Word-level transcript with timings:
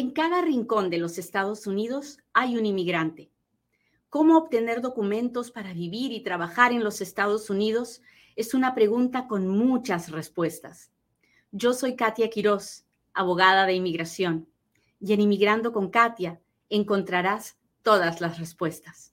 En 0.00 0.12
cada 0.12 0.40
rincón 0.40 0.88
de 0.88 0.96
los 0.96 1.18
Estados 1.18 1.66
Unidos 1.66 2.16
hay 2.32 2.56
un 2.56 2.64
inmigrante. 2.64 3.30
¿Cómo 4.08 4.38
obtener 4.38 4.80
documentos 4.80 5.50
para 5.50 5.74
vivir 5.74 6.10
y 6.12 6.22
trabajar 6.22 6.72
en 6.72 6.82
los 6.82 7.02
Estados 7.02 7.50
Unidos? 7.50 8.00
Es 8.34 8.54
una 8.54 8.74
pregunta 8.74 9.28
con 9.28 9.46
muchas 9.46 10.10
respuestas. 10.10 10.90
Yo 11.52 11.74
soy 11.74 11.96
Katia 11.96 12.30
Quiroz, 12.30 12.86
abogada 13.12 13.66
de 13.66 13.74
inmigración, 13.74 14.48
y 15.00 15.12
en 15.12 15.20
Inmigrando 15.20 15.70
con 15.70 15.90
Katia 15.90 16.40
encontrarás 16.70 17.58
todas 17.82 18.22
las 18.22 18.38
respuestas. 18.38 19.12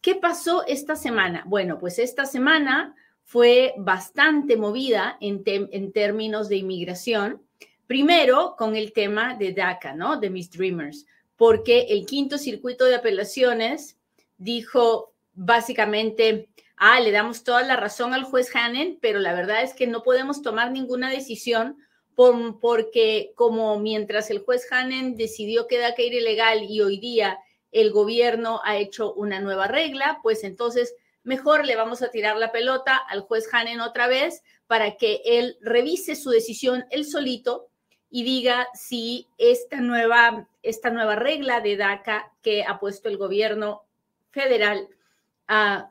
¿Qué 0.00 0.16
pasó 0.16 0.66
esta 0.66 0.96
semana? 0.96 1.44
Bueno, 1.46 1.78
pues 1.78 2.00
esta 2.00 2.26
semana 2.26 2.96
fue 3.22 3.72
bastante 3.78 4.56
movida 4.56 5.16
en, 5.20 5.44
en 5.46 5.92
términos 5.92 6.48
de 6.48 6.56
inmigración 6.56 7.40
Primero, 7.86 8.54
con 8.56 8.76
el 8.76 8.92
tema 8.92 9.34
de 9.34 9.52
DACA, 9.52 9.94
¿no? 9.94 10.18
De 10.18 10.30
Miss 10.30 10.50
Dreamers, 10.50 11.06
porque 11.36 11.86
el 11.90 12.06
quinto 12.06 12.38
circuito 12.38 12.86
de 12.86 12.94
apelaciones 12.94 13.98
dijo 14.38 15.12
básicamente, 15.34 16.48
ah, 16.76 17.00
le 17.00 17.10
damos 17.10 17.44
toda 17.44 17.62
la 17.62 17.76
razón 17.76 18.14
al 18.14 18.24
juez 18.24 18.54
Hannen, 18.54 18.98
pero 19.00 19.18
la 19.18 19.34
verdad 19.34 19.62
es 19.62 19.74
que 19.74 19.86
no 19.86 20.02
podemos 20.02 20.42
tomar 20.42 20.70
ninguna 20.70 21.10
decisión 21.10 21.76
porque 22.14 23.32
como 23.34 23.78
mientras 23.80 24.30
el 24.30 24.38
juez 24.38 24.70
Hannen 24.70 25.16
decidió 25.16 25.66
que 25.66 25.78
DACA 25.78 26.02
era 26.02 26.16
ilegal 26.16 26.62
y 26.62 26.80
hoy 26.80 26.98
día 26.98 27.38
el 27.72 27.90
gobierno 27.90 28.60
ha 28.64 28.76
hecho 28.76 29.12
una 29.14 29.40
nueva 29.40 29.66
regla, 29.66 30.20
pues 30.22 30.44
entonces 30.44 30.94
mejor 31.24 31.66
le 31.66 31.74
vamos 31.74 32.02
a 32.02 32.10
tirar 32.10 32.36
la 32.36 32.52
pelota 32.52 32.96
al 32.96 33.22
juez 33.22 33.48
Hannen 33.52 33.80
otra 33.80 34.06
vez 34.06 34.42
para 34.68 34.96
que 34.96 35.22
él 35.24 35.58
revise 35.60 36.14
su 36.14 36.30
decisión 36.30 36.84
él 36.90 37.04
solito 37.04 37.68
y 38.14 38.22
diga 38.22 38.68
si 38.74 39.26
esta 39.38 39.80
nueva, 39.80 40.48
esta 40.62 40.90
nueva 40.90 41.16
regla 41.16 41.60
de 41.60 41.76
DACA 41.76 42.32
que 42.42 42.62
ha 42.62 42.78
puesto 42.78 43.08
el 43.08 43.16
gobierno 43.16 43.82
federal 44.30 44.86
uh, 45.48 45.82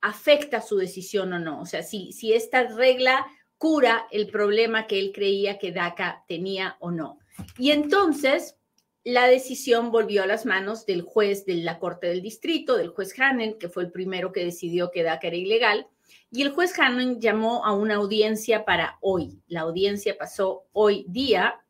afecta 0.00 0.60
su 0.60 0.76
decisión 0.76 1.32
o 1.32 1.40
no. 1.40 1.60
O 1.60 1.66
sea, 1.66 1.82
si, 1.82 2.12
si 2.12 2.34
esta 2.34 2.68
regla 2.68 3.26
cura 3.58 4.06
el 4.12 4.28
problema 4.28 4.86
que 4.86 5.00
él 5.00 5.10
creía 5.12 5.58
que 5.58 5.72
DACA 5.72 6.24
tenía 6.28 6.76
o 6.78 6.92
no. 6.92 7.18
Y 7.58 7.72
entonces 7.72 8.56
la 9.02 9.26
decisión 9.26 9.90
volvió 9.90 10.22
a 10.22 10.28
las 10.28 10.46
manos 10.46 10.86
del 10.86 11.02
juez 11.02 11.46
de 11.46 11.54
la 11.54 11.80
Corte 11.80 12.06
del 12.06 12.22
Distrito, 12.22 12.76
del 12.76 12.90
juez 12.90 13.12
Hannen, 13.18 13.58
que 13.58 13.68
fue 13.68 13.82
el 13.82 13.90
primero 13.90 14.30
que 14.30 14.44
decidió 14.44 14.92
que 14.92 15.02
DACA 15.02 15.26
era 15.26 15.36
ilegal. 15.36 15.88
Y 16.32 16.42
el 16.42 16.52
juez 16.52 16.78
Hannon 16.78 17.20
llamó 17.20 17.64
a 17.64 17.72
una 17.72 17.96
audiencia 17.96 18.64
para 18.64 18.98
hoy. 19.00 19.40
La 19.48 19.62
audiencia 19.62 20.16
pasó 20.16 20.64
hoy 20.72 21.04
día 21.08 21.60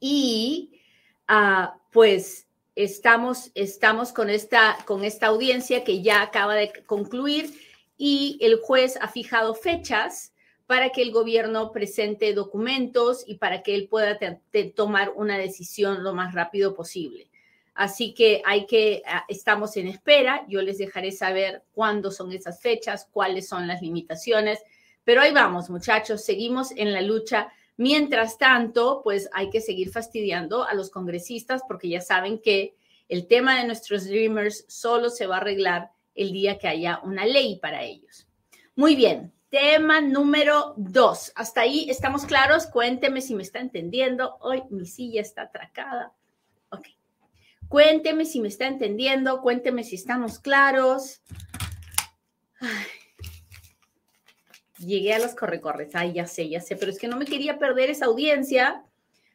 y 0.00 0.80
ah, 1.28 1.78
pues 1.92 2.48
estamos, 2.74 3.52
estamos 3.54 4.12
con, 4.12 4.30
esta, 4.30 4.76
con 4.84 5.04
esta 5.04 5.28
audiencia 5.28 5.84
que 5.84 6.02
ya 6.02 6.22
acaba 6.22 6.54
de 6.54 6.72
concluir 6.86 7.54
y 7.96 8.36
el 8.40 8.60
juez 8.60 8.98
ha 9.00 9.08
fijado 9.08 9.54
fechas 9.54 10.32
para 10.66 10.90
que 10.90 11.02
el 11.02 11.12
gobierno 11.12 11.70
presente 11.70 12.34
documentos 12.34 13.24
y 13.26 13.36
para 13.36 13.62
que 13.62 13.74
él 13.74 13.88
pueda 13.88 14.18
tomar 14.74 15.12
una 15.14 15.38
decisión 15.38 16.02
lo 16.02 16.12
más 16.12 16.34
rápido 16.34 16.74
posible. 16.74 17.30
Así 17.76 18.14
que 18.14 18.42
hay 18.46 18.64
que, 18.64 19.02
ah, 19.06 19.24
estamos 19.28 19.76
en 19.76 19.86
espera. 19.86 20.46
Yo 20.48 20.62
les 20.62 20.78
dejaré 20.78 21.12
saber 21.12 21.62
cuándo 21.72 22.10
son 22.10 22.32
esas 22.32 22.60
fechas, 22.60 23.06
cuáles 23.12 23.48
son 23.48 23.68
las 23.68 23.82
limitaciones. 23.82 24.60
Pero 25.04 25.20
ahí 25.20 25.32
vamos, 25.32 25.68
muchachos, 25.68 26.24
seguimos 26.24 26.72
en 26.72 26.94
la 26.94 27.02
lucha. 27.02 27.52
Mientras 27.76 28.38
tanto, 28.38 29.02
pues 29.04 29.28
hay 29.34 29.50
que 29.50 29.60
seguir 29.60 29.90
fastidiando 29.90 30.64
a 30.64 30.72
los 30.72 30.88
congresistas 30.88 31.60
porque 31.68 31.90
ya 31.90 32.00
saben 32.00 32.40
que 32.40 32.74
el 33.08 33.26
tema 33.26 33.58
de 33.58 33.66
nuestros 33.66 34.06
Dreamers 34.06 34.64
solo 34.68 35.10
se 35.10 35.26
va 35.26 35.36
a 35.36 35.40
arreglar 35.40 35.90
el 36.14 36.32
día 36.32 36.58
que 36.58 36.68
haya 36.68 37.00
una 37.04 37.26
ley 37.26 37.58
para 37.60 37.82
ellos. 37.82 38.26
Muy 38.74 38.96
bien, 38.96 39.34
tema 39.50 40.00
número 40.00 40.72
dos. 40.78 41.30
Hasta 41.34 41.60
ahí 41.60 41.90
estamos 41.90 42.24
claros. 42.24 42.66
Cuénteme 42.66 43.20
si 43.20 43.34
me 43.34 43.42
está 43.42 43.60
entendiendo. 43.60 44.38
Hoy 44.40 44.62
mi 44.70 44.86
silla 44.86 45.20
está 45.20 45.42
atracada. 45.42 46.14
Cuénteme 47.68 48.24
si 48.24 48.40
me 48.40 48.48
está 48.48 48.66
entendiendo, 48.66 49.40
cuénteme 49.40 49.82
si 49.82 49.96
estamos 49.96 50.38
claros. 50.38 51.22
Llegué 54.78 55.14
a 55.14 55.18
los 55.18 55.34
correcorres, 55.34 55.94
ay, 55.94 56.12
ya 56.12 56.26
sé, 56.26 56.48
ya 56.48 56.60
sé, 56.60 56.76
pero 56.76 56.92
es 56.92 56.98
que 56.98 57.08
no 57.08 57.16
me 57.16 57.24
quería 57.24 57.58
perder 57.58 57.90
esa 57.90 58.06
audiencia 58.06 58.84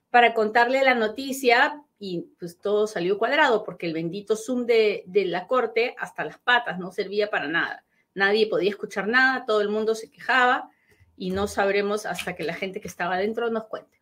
para 0.10 0.34
contarle 0.34 0.84
la 0.84 0.94
noticia 0.94 1.82
y 2.00 2.28
pues 2.40 2.60
todo 2.60 2.88
salió 2.88 3.18
cuadrado 3.18 3.64
porque 3.64 3.86
el 3.86 3.94
bendito 3.94 4.36
Zoom 4.36 4.66
de, 4.66 5.04
de 5.08 5.26
la 5.26 5.48
corte 5.48 5.96
hasta 5.98 6.26
las 6.26 6.38
patas 6.38 6.80
no 6.80 6.92
servía 6.92 7.30
para 7.30 7.48
nada. 7.48 7.84
Nadie 8.14 8.48
podía 8.48 8.70
escuchar 8.70 9.08
nada, 9.08 9.46
todo 9.46 9.62
el 9.62 9.70
mundo 9.70 9.96
se 9.96 10.10
quejaba 10.10 10.70
y 11.18 11.32
no 11.32 11.48
sabremos 11.48 12.06
hasta 12.06 12.36
que 12.36 12.44
la 12.44 12.54
gente 12.54 12.82
que 12.82 12.88
estaba 12.88 13.16
adentro 13.16 13.50
nos 13.50 13.66
cuente. 13.66 14.02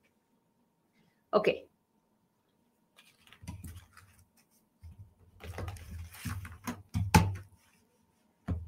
Ok, 1.31 1.49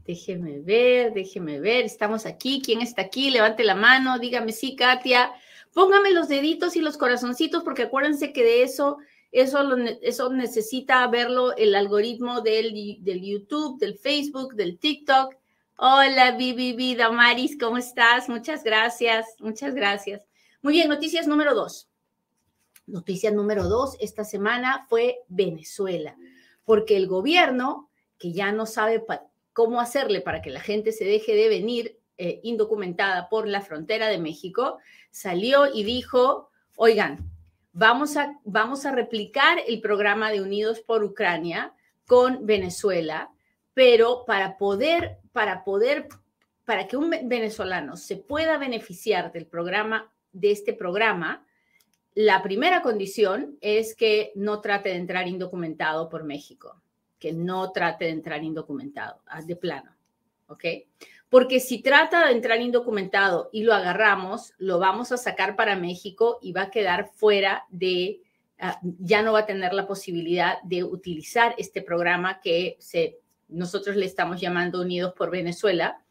Déjeme 0.06 0.60
ver, 0.60 1.14
déjeme 1.14 1.60
ver. 1.60 1.86
Estamos 1.86 2.26
aquí. 2.26 2.62
¿Quién 2.64 2.82
está 2.82 3.04
aquí? 3.04 3.30
Levante 3.30 3.64
la 3.64 3.76
mano. 3.76 4.20
Dígame 4.20 4.52
sí, 4.52 4.76
Katia. 4.76 5.32
Póngame 5.74 6.12
los 6.12 6.28
deditos 6.28 6.76
y 6.76 6.82
los 6.82 6.98
corazoncitos, 6.98 7.64
porque 7.64 7.84
acuérdense 7.84 8.34
que 8.34 8.44
de 8.44 8.64
eso, 8.64 8.98
eso, 9.32 9.60
eso 10.02 10.30
necesita 10.30 11.08
verlo 11.08 11.56
el 11.56 11.76
algoritmo 11.76 12.42
del, 12.42 12.98
del 13.00 13.22
YouTube, 13.22 13.80
del 13.80 13.98
Facebook, 13.98 14.56
del 14.56 14.78
TikTok. 14.78 15.36
Hola, 15.78 16.32
Bibi, 16.32 16.96
Damaris, 16.96 17.58
¿cómo 17.58 17.78
estás? 17.78 18.28
Muchas 18.28 18.64
gracias, 18.64 19.26
muchas 19.40 19.74
gracias. 19.74 20.22
Muy 20.62 20.74
bien, 20.74 20.90
noticias 20.90 21.26
número 21.26 21.56
dos. 21.56 21.90
Noticia 22.86 23.32
número 23.32 23.68
dos 23.70 23.96
esta 24.00 24.24
semana 24.24 24.86
fue 24.90 25.20
Venezuela, 25.30 26.18
porque 26.66 26.98
el 26.98 27.08
gobierno, 27.08 27.90
que 28.20 28.34
ya 28.34 28.52
no 28.52 28.66
sabe 28.66 29.00
cómo 29.54 29.82
hacerle 29.82 30.22
para 30.22 30.42
que 30.42 30.50
la 30.50 30.62
gente 30.62 30.92
se 30.92 31.06
deje 31.06 31.36
de 31.36 31.50
venir 31.50 32.00
eh, 32.18 32.40
indocumentada 32.44 33.30
por 33.30 33.48
la 33.48 33.62
frontera 33.62 34.08
de 34.08 34.20
México, 34.20 34.78
salió 35.10 35.74
y 35.74 35.84
dijo, 35.84 36.50
oigan, 36.76 37.32
vamos 37.74 38.18
a, 38.18 38.40
vamos 38.44 38.86
a 38.86 38.92
replicar 38.92 39.60
el 39.68 39.82
programa 39.82 40.32
de 40.32 40.42
Unidos 40.42 40.82
por 40.82 41.04
Ucrania 41.04 41.74
con 42.06 42.46
Venezuela, 42.46 43.32
pero 43.74 44.24
para 44.26 44.58
poder, 44.58 45.18
para 45.32 45.64
poder, 45.64 46.08
para 46.66 46.88
que 46.88 46.98
un 46.98 47.10
venezolano 47.10 47.98
se 47.98 48.18
pueda 48.18 48.58
beneficiar 48.58 49.32
del 49.32 49.48
programa, 49.48 50.12
de 50.32 50.52
este 50.52 50.74
programa, 50.74 51.46
la 52.14 52.44
primera 52.44 52.82
condición 52.82 53.58
es 53.62 53.96
que 53.96 54.32
no 54.36 54.60
trate 54.60 54.90
de 54.90 54.96
entrar 54.96 55.28
indocumentado 55.28 56.10
por 56.10 56.24
México 56.24 56.81
que 57.22 57.32
no 57.32 57.72
trate 57.72 58.06
de 58.06 58.12
entrar 58.12 58.44
indocumentado, 58.44 59.22
de 59.46 59.56
plano, 59.56 59.96
¿ok? 60.48 60.66
Porque 61.30 61.60
si 61.60 61.84
trata 61.84 62.26
de 62.26 62.34
entrar 62.34 62.60
indocumentado 62.60 63.50
y 63.54 63.62
lo 63.64 63.76
agarramos, 63.76 64.54
lo 64.58 64.80
vamos 64.80 65.12
a 65.12 65.18
sacar 65.18 65.56
para 65.56 65.76
México 65.76 66.40
y 66.42 66.52
va 66.52 66.64
a 66.64 66.72
quedar 66.72 67.12
fuera 67.14 67.66
de, 67.70 68.22
ah, 68.60 68.80
ya 68.82 69.22
no 69.22 69.34
va 69.34 69.42
a 69.42 69.46
tener 69.46 69.72
la 69.72 69.86
posibilidad 69.86 70.60
de 70.64 70.84
utilizar 70.84 71.54
este 71.60 71.84
programa 71.84 72.42
que 72.42 72.76
se, 72.80 73.20
nosotros 73.48 73.96
le 73.96 74.08
estamos 74.08 74.42
llamando 74.42 74.82
Unidos 74.82 75.14
por 75.16 75.30
Venezuela, 75.30 76.02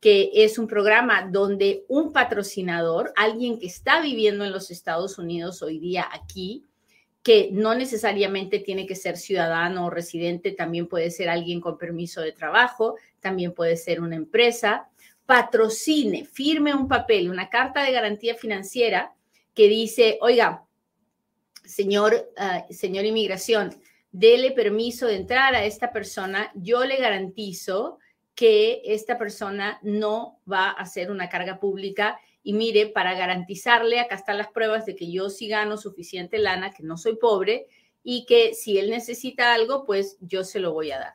que 0.00 0.32
es 0.34 0.58
un 0.58 0.66
programa 0.66 1.28
donde 1.30 1.84
un 1.86 2.12
patrocinador, 2.12 3.12
alguien 3.16 3.60
que 3.60 3.66
está 3.66 4.00
viviendo 4.00 4.44
en 4.44 4.52
los 4.52 4.72
Estados 4.72 5.16
Unidos 5.16 5.62
hoy 5.62 5.78
día 5.78 6.08
aquí, 6.12 6.64
que 7.26 7.48
no 7.50 7.74
necesariamente 7.74 8.60
tiene 8.60 8.86
que 8.86 8.94
ser 8.94 9.16
ciudadano 9.16 9.86
o 9.86 9.90
residente, 9.90 10.52
también 10.52 10.86
puede 10.86 11.10
ser 11.10 11.28
alguien 11.28 11.60
con 11.60 11.76
permiso 11.76 12.20
de 12.20 12.30
trabajo, 12.30 12.94
también 13.18 13.52
puede 13.52 13.76
ser 13.76 14.00
una 14.00 14.14
empresa, 14.14 14.88
patrocine, 15.26 16.24
firme 16.24 16.72
un 16.72 16.86
papel, 16.86 17.28
una 17.28 17.50
carta 17.50 17.82
de 17.82 17.90
garantía 17.90 18.36
financiera 18.36 19.12
que 19.54 19.66
dice, 19.66 20.18
oiga, 20.20 20.62
señor, 21.64 22.30
uh, 22.38 22.72
señor 22.72 23.04
inmigración, 23.04 23.74
dele 24.12 24.52
permiso 24.52 25.08
de 25.08 25.16
entrar 25.16 25.56
a 25.56 25.64
esta 25.64 25.90
persona, 25.92 26.52
yo 26.54 26.84
le 26.84 26.96
garantizo 26.96 27.98
que 28.36 28.82
esta 28.84 29.18
persona 29.18 29.80
no 29.82 30.38
va 30.48 30.70
a 30.70 30.86
ser 30.86 31.10
una 31.10 31.28
carga 31.28 31.58
pública 31.58 32.20
y 32.46 32.52
mire, 32.52 32.86
para 32.86 33.14
garantizarle, 33.14 33.98
acá 33.98 34.14
están 34.14 34.38
las 34.38 34.52
pruebas 34.52 34.86
de 34.86 34.94
que 34.94 35.10
yo 35.10 35.30
sí 35.30 35.48
gano 35.48 35.76
suficiente 35.76 36.38
lana, 36.38 36.70
que 36.70 36.84
no 36.84 36.96
soy 36.96 37.16
pobre 37.16 37.66
y 38.04 38.24
que 38.24 38.54
si 38.54 38.78
él 38.78 38.88
necesita 38.88 39.52
algo, 39.52 39.84
pues 39.84 40.16
yo 40.20 40.44
se 40.44 40.60
lo 40.60 40.72
voy 40.72 40.92
a 40.92 41.00
dar. 41.00 41.14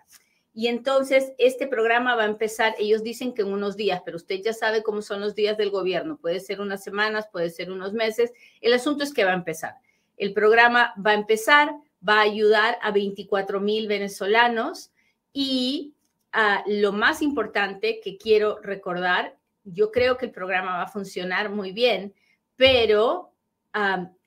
Y 0.53 0.67
entonces 0.67 1.31
este 1.37 1.67
programa 1.67 2.15
va 2.15 2.23
a 2.23 2.25
empezar, 2.25 2.75
ellos 2.77 3.01
dicen 3.01 3.33
que 3.33 3.43
en 3.43 3.53
unos 3.53 3.77
días, 3.77 4.01
pero 4.03 4.17
usted 4.17 4.41
ya 4.43 4.51
sabe 4.51 4.83
cómo 4.83 5.01
son 5.01 5.21
los 5.21 5.33
días 5.33 5.55
del 5.55 5.69
gobierno, 5.69 6.17
puede 6.17 6.41
ser 6.41 6.59
unas 6.59 6.83
semanas, 6.83 7.29
puede 7.31 7.49
ser 7.49 7.71
unos 7.71 7.93
meses, 7.93 8.33
el 8.59 8.73
asunto 8.73 9.05
es 9.05 9.13
que 9.13 9.23
va 9.23 9.31
a 9.31 9.35
empezar. 9.35 9.75
El 10.17 10.33
programa 10.33 10.93
va 10.97 11.11
a 11.11 11.15
empezar, 11.15 11.71
va 12.05 12.17
a 12.17 12.23
ayudar 12.23 12.77
a 12.81 12.91
24 12.91 13.61
mil 13.61 13.87
venezolanos 13.87 14.91
y 15.31 15.93
uh, 16.33 16.69
lo 16.69 16.91
más 16.91 17.21
importante 17.21 18.01
que 18.03 18.17
quiero 18.17 18.59
recordar, 18.61 19.37
yo 19.63 19.91
creo 19.91 20.17
que 20.17 20.25
el 20.25 20.31
programa 20.31 20.77
va 20.77 20.83
a 20.83 20.87
funcionar 20.87 21.49
muy 21.49 21.71
bien, 21.71 22.13
pero 22.55 23.33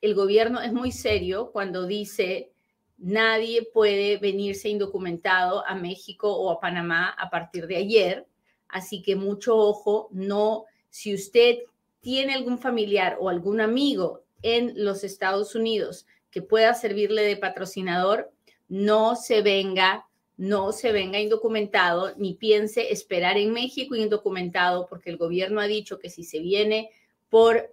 el 0.00 0.14
gobierno 0.14 0.60
es 0.60 0.72
muy 0.72 0.90
serio 0.90 1.50
cuando 1.52 1.86
dice 1.86 2.54
Nadie 2.96 3.68
puede 3.72 4.18
venirse 4.18 4.68
indocumentado 4.68 5.66
a 5.66 5.74
México 5.74 6.32
o 6.32 6.50
a 6.50 6.60
Panamá 6.60 7.10
a 7.10 7.28
partir 7.28 7.66
de 7.66 7.76
ayer. 7.76 8.26
Así 8.68 9.02
que 9.02 9.16
mucho 9.16 9.56
ojo, 9.56 10.08
no, 10.12 10.64
si 10.90 11.14
usted 11.14 11.58
tiene 12.00 12.34
algún 12.34 12.58
familiar 12.58 13.16
o 13.20 13.28
algún 13.28 13.60
amigo 13.60 14.24
en 14.42 14.72
los 14.76 15.04
Estados 15.04 15.54
Unidos 15.54 16.06
que 16.30 16.42
pueda 16.42 16.74
servirle 16.74 17.22
de 17.22 17.36
patrocinador, 17.36 18.32
no 18.68 19.16
se 19.16 19.42
venga, 19.42 20.06
no 20.36 20.72
se 20.72 20.92
venga 20.92 21.20
indocumentado 21.20 22.12
ni 22.16 22.34
piense 22.34 22.92
esperar 22.92 23.36
en 23.36 23.52
México 23.52 23.94
indocumentado 23.94 24.86
porque 24.88 25.10
el 25.10 25.16
gobierno 25.16 25.60
ha 25.60 25.66
dicho 25.66 25.98
que 25.98 26.10
si 26.10 26.24
se 26.24 26.40
viene 26.40 26.90
por, 27.28 27.72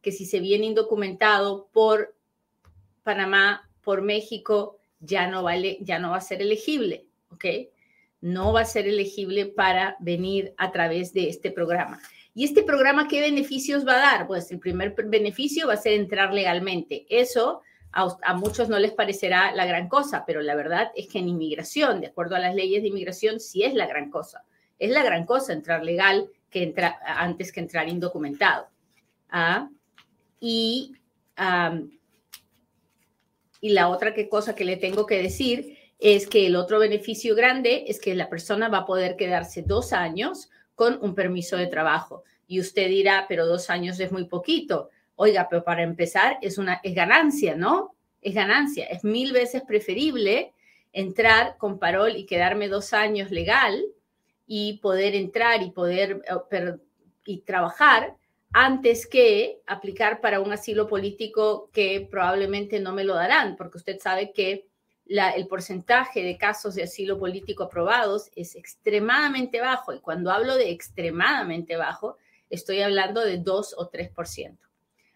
que 0.00 0.12
si 0.12 0.24
se 0.24 0.40
viene 0.40 0.66
indocumentado 0.66 1.68
por 1.72 2.14
Panamá 3.02 3.68
por 3.82 4.02
México 4.02 4.78
ya 5.00 5.26
no, 5.26 5.42
vale, 5.42 5.78
ya 5.80 5.98
no 5.98 6.10
va 6.10 6.16
a 6.18 6.22
ser 6.22 6.40
elegible, 6.40 7.06
¿ok? 7.30 7.44
No 8.20 8.52
va 8.52 8.62
a 8.62 8.64
ser 8.64 8.88
elegible 8.88 9.46
para 9.46 9.96
venir 10.00 10.54
a 10.56 10.72
través 10.72 11.12
de 11.12 11.28
este 11.28 11.50
programa. 11.50 12.00
¿Y 12.34 12.44
este 12.44 12.62
programa 12.62 13.06
qué 13.06 13.20
beneficios 13.20 13.86
va 13.86 13.94
a 13.94 14.16
dar? 14.16 14.26
Pues 14.26 14.50
el 14.50 14.58
primer 14.58 14.94
beneficio 15.06 15.66
va 15.66 15.74
a 15.74 15.78
ser 15.78 15.92
entrar 15.92 16.32
legalmente. 16.32 17.06
Eso 17.08 17.60
a, 17.94 18.34
muchos 18.34 18.68
no 18.68 18.78
les 18.78 18.92
parecerá 18.92 19.52
la 19.52 19.66
gran 19.66 19.88
cosa, 19.88 20.24
pero 20.26 20.42
la 20.42 20.56
verdad 20.56 20.90
es 20.96 21.08
que 21.08 21.20
en 21.20 21.28
inmigración, 21.28 22.00
de 22.00 22.08
acuerdo 22.08 22.34
a 22.34 22.40
las 22.40 22.54
leyes 22.54 22.82
de 22.82 22.88
inmigración, 22.88 23.38
sí 23.38 23.62
es 23.62 23.74
la 23.74 23.86
gran 23.86 24.10
cosa. 24.10 24.44
Es 24.78 24.90
la 24.90 25.04
gran 25.04 25.24
cosa 25.24 25.52
entrar 25.52 25.84
legal 25.84 26.28
que 26.50 26.64
entra, 26.64 26.98
antes 27.04 27.52
que 27.52 27.60
entrar 27.60 27.88
indocumentado. 27.88 28.66
¿Ah? 29.30 29.68
Y 30.40 30.92
la 33.60 33.88
otra 33.88 34.12
cosa 34.28 34.54
que 34.54 34.64
le 34.64 34.76
tengo 34.76 35.06
que 35.06 35.22
decir 35.22 35.78
es 35.98 36.26
que 36.26 36.46
el 36.46 36.56
otro 36.56 36.80
beneficio 36.80 37.34
grande 37.36 37.84
es 37.86 38.00
que 38.00 38.14
la 38.14 38.28
persona 38.28 38.68
va 38.68 38.78
a 38.78 38.86
poder 38.86 39.16
quedarse 39.16 39.62
dos 39.62 39.92
años 39.92 40.50
con 40.74 40.98
un 41.00 41.14
permiso 41.14 41.56
de 41.56 41.68
trabajo. 41.68 42.24
Y 42.46 42.60
usted 42.60 42.88
dirá, 42.88 43.26
pero 43.28 43.46
dos 43.46 43.70
años 43.70 43.98
es 44.00 44.10
muy 44.10 44.24
poquito. 44.24 44.90
Oiga, 45.16 45.46
pero 45.48 45.64
para 45.64 45.82
empezar 45.82 46.38
es 46.42 46.58
una 46.58 46.80
es 46.82 46.94
ganancia, 46.94 47.56
¿no? 47.56 47.94
Es 48.20 48.34
ganancia. 48.34 48.86
Es 48.86 49.04
mil 49.04 49.32
veces 49.32 49.62
preferible 49.62 50.52
entrar 50.92 51.56
con 51.58 51.78
parol 51.78 52.16
y 52.16 52.26
quedarme 52.26 52.68
dos 52.68 52.92
años 52.92 53.30
legal 53.30 53.84
y 54.46 54.78
poder 54.78 55.14
entrar 55.14 55.62
y 55.62 55.70
poder 55.70 56.22
eh, 56.50 56.76
y 57.26 57.38
trabajar 57.40 58.16
antes 58.52 59.06
que 59.06 59.60
aplicar 59.66 60.20
para 60.20 60.40
un 60.40 60.52
asilo 60.52 60.86
político 60.86 61.70
que 61.72 62.06
probablemente 62.08 62.78
no 62.78 62.92
me 62.92 63.02
lo 63.02 63.14
darán, 63.14 63.56
porque 63.56 63.78
usted 63.78 63.98
sabe 63.98 64.32
que 64.32 64.68
el 65.06 65.46
porcentaje 65.48 66.22
de 66.22 66.38
casos 66.38 66.76
de 66.76 66.84
asilo 66.84 67.18
político 67.18 67.64
aprobados 67.64 68.30
es 68.36 68.54
extremadamente 68.54 69.60
bajo. 69.60 69.92
Y 69.92 70.00
cuando 70.00 70.30
hablo 70.30 70.56
de 70.56 70.70
extremadamente 70.70 71.76
bajo, 71.76 72.16
estoy 72.48 72.80
hablando 72.80 73.20
de 73.22 73.38
2 73.38 73.74
o 73.76 73.90
3%. 73.90 74.56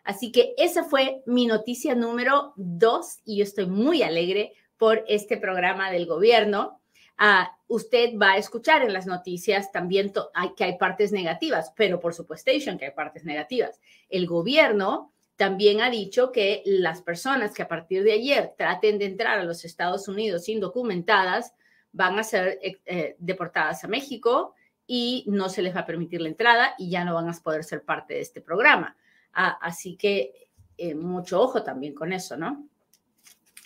Así 0.09 0.33
que 0.33 0.55
esa 0.57 0.85
fue 0.85 1.23
mi 1.27 1.45
noticia 1.45 1.95
número 1.95 2.55
2 2.57 3.19
y 3.27 3.37
yo 3.37 3.43
estoy 3.43 3.67
muy 3.67 4.03
alegre 4.03 4.55
por 4.79 5.05
este 5.07 5.37
programa 5.37 5.91
del 5.91 6.07
gobierno. 6.07 6.81
Uh, 7.21 7.75
usted 7.75 8.17
va 8.17 8.33
a 8.33 8.37
escuchar 8.39 8.81
en 8.81 8.95
las 8.95 9.07
noticias 9.07 9.71
también 9.71 10.11
que 10.57 10.65
hay 10.65 10.79
partes 10.79 11.13
negativas, 11.13 11.75
pero 11.77 12.01
por 12.01 12.15
supuesto 12.15 12.51
que 12.79 12.87
hay 12.87 12.93
partes 12.93 13.27
negativas. 13.27 13.83
El 14.09 14.27
gobierno 14.27 15.13
también 15.37 15.83
ha 15.83 15.91
dicho 15.91 16.33
que 16.33 16.63
las 16.65 17.03
personas 17.03 17.53
que 17.53 17.65
a 17.65 17.69
partir 17.69 18.03
de 18.03 18.13
ayer 18.13 18.55
traten 18.57 18.99
de 18.99 19.05
entrar 19.05 19.39
a 19.39 19.45
los 19.45 19.67
Estados 19.67 20.09
Unidos 20.09 20.49
indocumentadas 20.49 21.53
van 21.93 22.19
a 22.19 22.25
ser 22.25 22.59
eh, 22.63 22.79
eh, 22.87 23.17
deportadas 23.19 23.85
a 23.85 23.89
México 23.89 24.55
y 24.87 25.27
no 25.27 25.51
se 25.51 25.61
les 25.61 25.77
va 25.77 25.81
a 25.81 25.87
permitir 25.87 26.23
la 26.23 26.29
entrada 26.29 26.75
y 26.79 26.89
ya 26.89 27.05
no 27.05 27.13
van 27.13 27.29
a 27.29 27.35
poder 27.35 27.63
ser 27.63 27.83
parte 27.83 28.15
de 28.15 28.21
este 28.21 28.41
programa. 28.41 28.97
Uh, 29.38 29.55
así 29.61 29.96
que 29.96 30.49
eh, 30.76 30.96
mucho 30.96 31.40
ojo 31.40 31.62
también 31.62 31.94
con 31.94 32.12
eso, 32.12 32.37
¿no? 32.37 32.67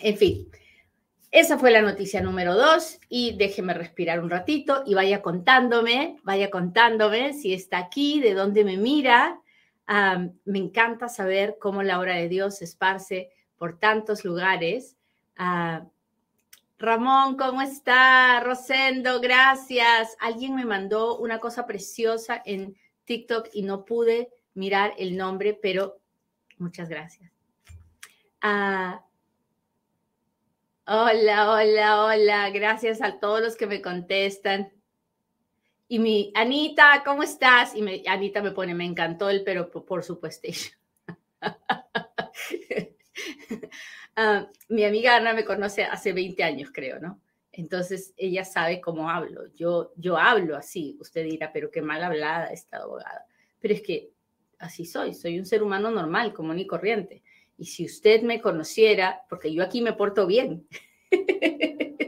En 0.01 0.19
fin, 0.19 0.49
esa 1.31 1.59
fue 1.59 1.71
la 1.71 1.81
noticia 1.81 2.21
número 2.21 2.55
dos 2.55 2.99
y 3.09 3.39
déjeme 3.39 3.73
respirar 3.73 4.21
un 4.21 4.29
ratito 4.29 4.83
y 4.85 4.93
vaya 4.93 5.23
contándome, 5.23 6.19
vaya 6.25 6.51
contándome 6.51 7.33
si 7.33 7.55
está 7.55 7.79
aquí, 7.79 8.21
de 8.21 8.35
dónde 8.35 8.65
me 8.65 8.77
mira. 8.77 9.41
me 10.45 10.59
encanta 10.59 11.09
saber 11.09 11.57
cómo 11.59 11.83
la 11.83 11.99
obra 11.99 12.17
de 12.17 12.29
Dios 12.29 12.59
se 12.59 12.65
esparce 12.65 13.31
por 13.57 13.79
tantos 13.79 14.27
lugares. 14.27 14.97
Ah, 15.39 15.87
Ramón, 16.79 17.39
¿cómo 17.39 17.63
está? 17.63 18.41
Rosendo, 18.41 19.21
gracias. 19.21 20.17
Alguien 20.21 20.55
me 20.55 20.67
mandó 20.67 21.17
una 21.17 21.39
cosa 21.39 21.65
preciosa 21.65 22.43
en 22.45 22.77
TikTok 23.07 23.49
y 23.55 23.63
no 23.63 23.87
pude 23.87 24.29
mirar 24.55 24.95
el 24.99 25.17
nombre, 25.17 25.59
pero 25.61 26.01
muchas 26.59 26.89
gracias. 26.89 27.31
Ah, 28.41 29.05
Hola, 30.85 31.53
hola, 31.53 32.05
hola. 32.05 32.51
Gracias 32.51 33.01
a 33.03 33.21
todos 33.21 33.41
los 33.41 33.55
que 33.57 33.69
me 33.69 33.81
contestan. 33.81 34.73
Y 35.87 36.01
mi 36.01 36.33
Anita, 36.35 37.03
¿cómo 37.05 37.23
estás? 37.23 37.77
Y 37.77 38.09
Anita 38.09 38.43
me 38.43 38.51
pone, 38.51 38.75
me 38.75 38.85
encantó 38.85 39.31
el 39.31 39.45
pero 39.45 39.71
por, 39.71 40.03
supuesto. 40.03 40.49
Ah, 44.15 44.47
mi 44.69 44.85
amiga 44.85 45.17
Ana 45.17 45.33
me 45.33 45.43
conoce 45.43 45.85
hace 45.85 46.13
20 46.13 46.45
años, 46.45 46.71
creo, 46.71 47.01
¿no? 47.01 47.23
Entonces 47.51 48.13
ella 48.19 48.45
sabe 48.45 48.79
cómo 48.79 49.09
hablo. 49.09 49.47
Yo, 49.55 49.95
yo 49.97 50.19
hablo 50.19 50.55
así. 50.55 50.99
Usted 51.01 51.25
dirá, 51.25 51.51
pero 51.51 51.71
qué 51.71 51.81
mal 51.81 52.05
hablada 52.05 52.49
esta 52.49 52.77
abogada. 52.77 53.25
Pero 53.59 53.73
es 53.73 53.81
que 53.81 54.11
así 54.63 54.87
soy. 54.87 55.13
Soy 55.13 55.39
un 55.39 55.45
ser 55.45 55.63
humano 55.63 55.91
normal, 55.91 56.33
común 56.33 56.59
y 56.59 56.67
corriente. 56.67 57.23
Y 57.59 57.67
si 57.67 57.85
usted 57.85 58.23
me 58.23 58.41
conociera, 58.41 59.23
porque 59.29 59.53
yo 59.53 59.63
aquí 59.63 59.83
me 59.83 59.93
porto 59.93 60.27
bien. 60.27 60.67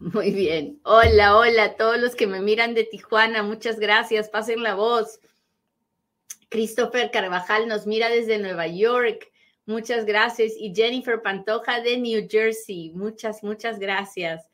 Muy 0.00 0.32
bien. 0.32 0.80
Hola, 0.84 1.38
hola 1.38 1.76
todos 1.76 1.98
los 1.98 2.16
que 2.16 2.26
me 2.26 2.40
miran 2.40 2.74
de 2.74 2.84
Tijuana. 2.84 3.42
Muchas 3.42 3.78
gracias. 3.78 4.28
Pasen 4.28 4.62
la 4.62 4.74
voz. 4.74 5.20
Christopher 6.48 7.10
Carvajal 7.10 7.68
nos 7.68 7.86
mira 7.86 8.10
desde 8.10 8.38
Nueva 8.38 8.66
York. 8.66 9.30
Muchas 9.64 10.04
gracias. 10.04 10.52
Y 10.58 10.74
Jennifer 10.74 11.22
Pantoja 11.22 11.80
de 11.80 11.96
New 11.98 12.26
Jersey. 12.28 12.90
Muchas, 12.94 13.42
muchas 13.42 13.78
gracias. 13.78 14.44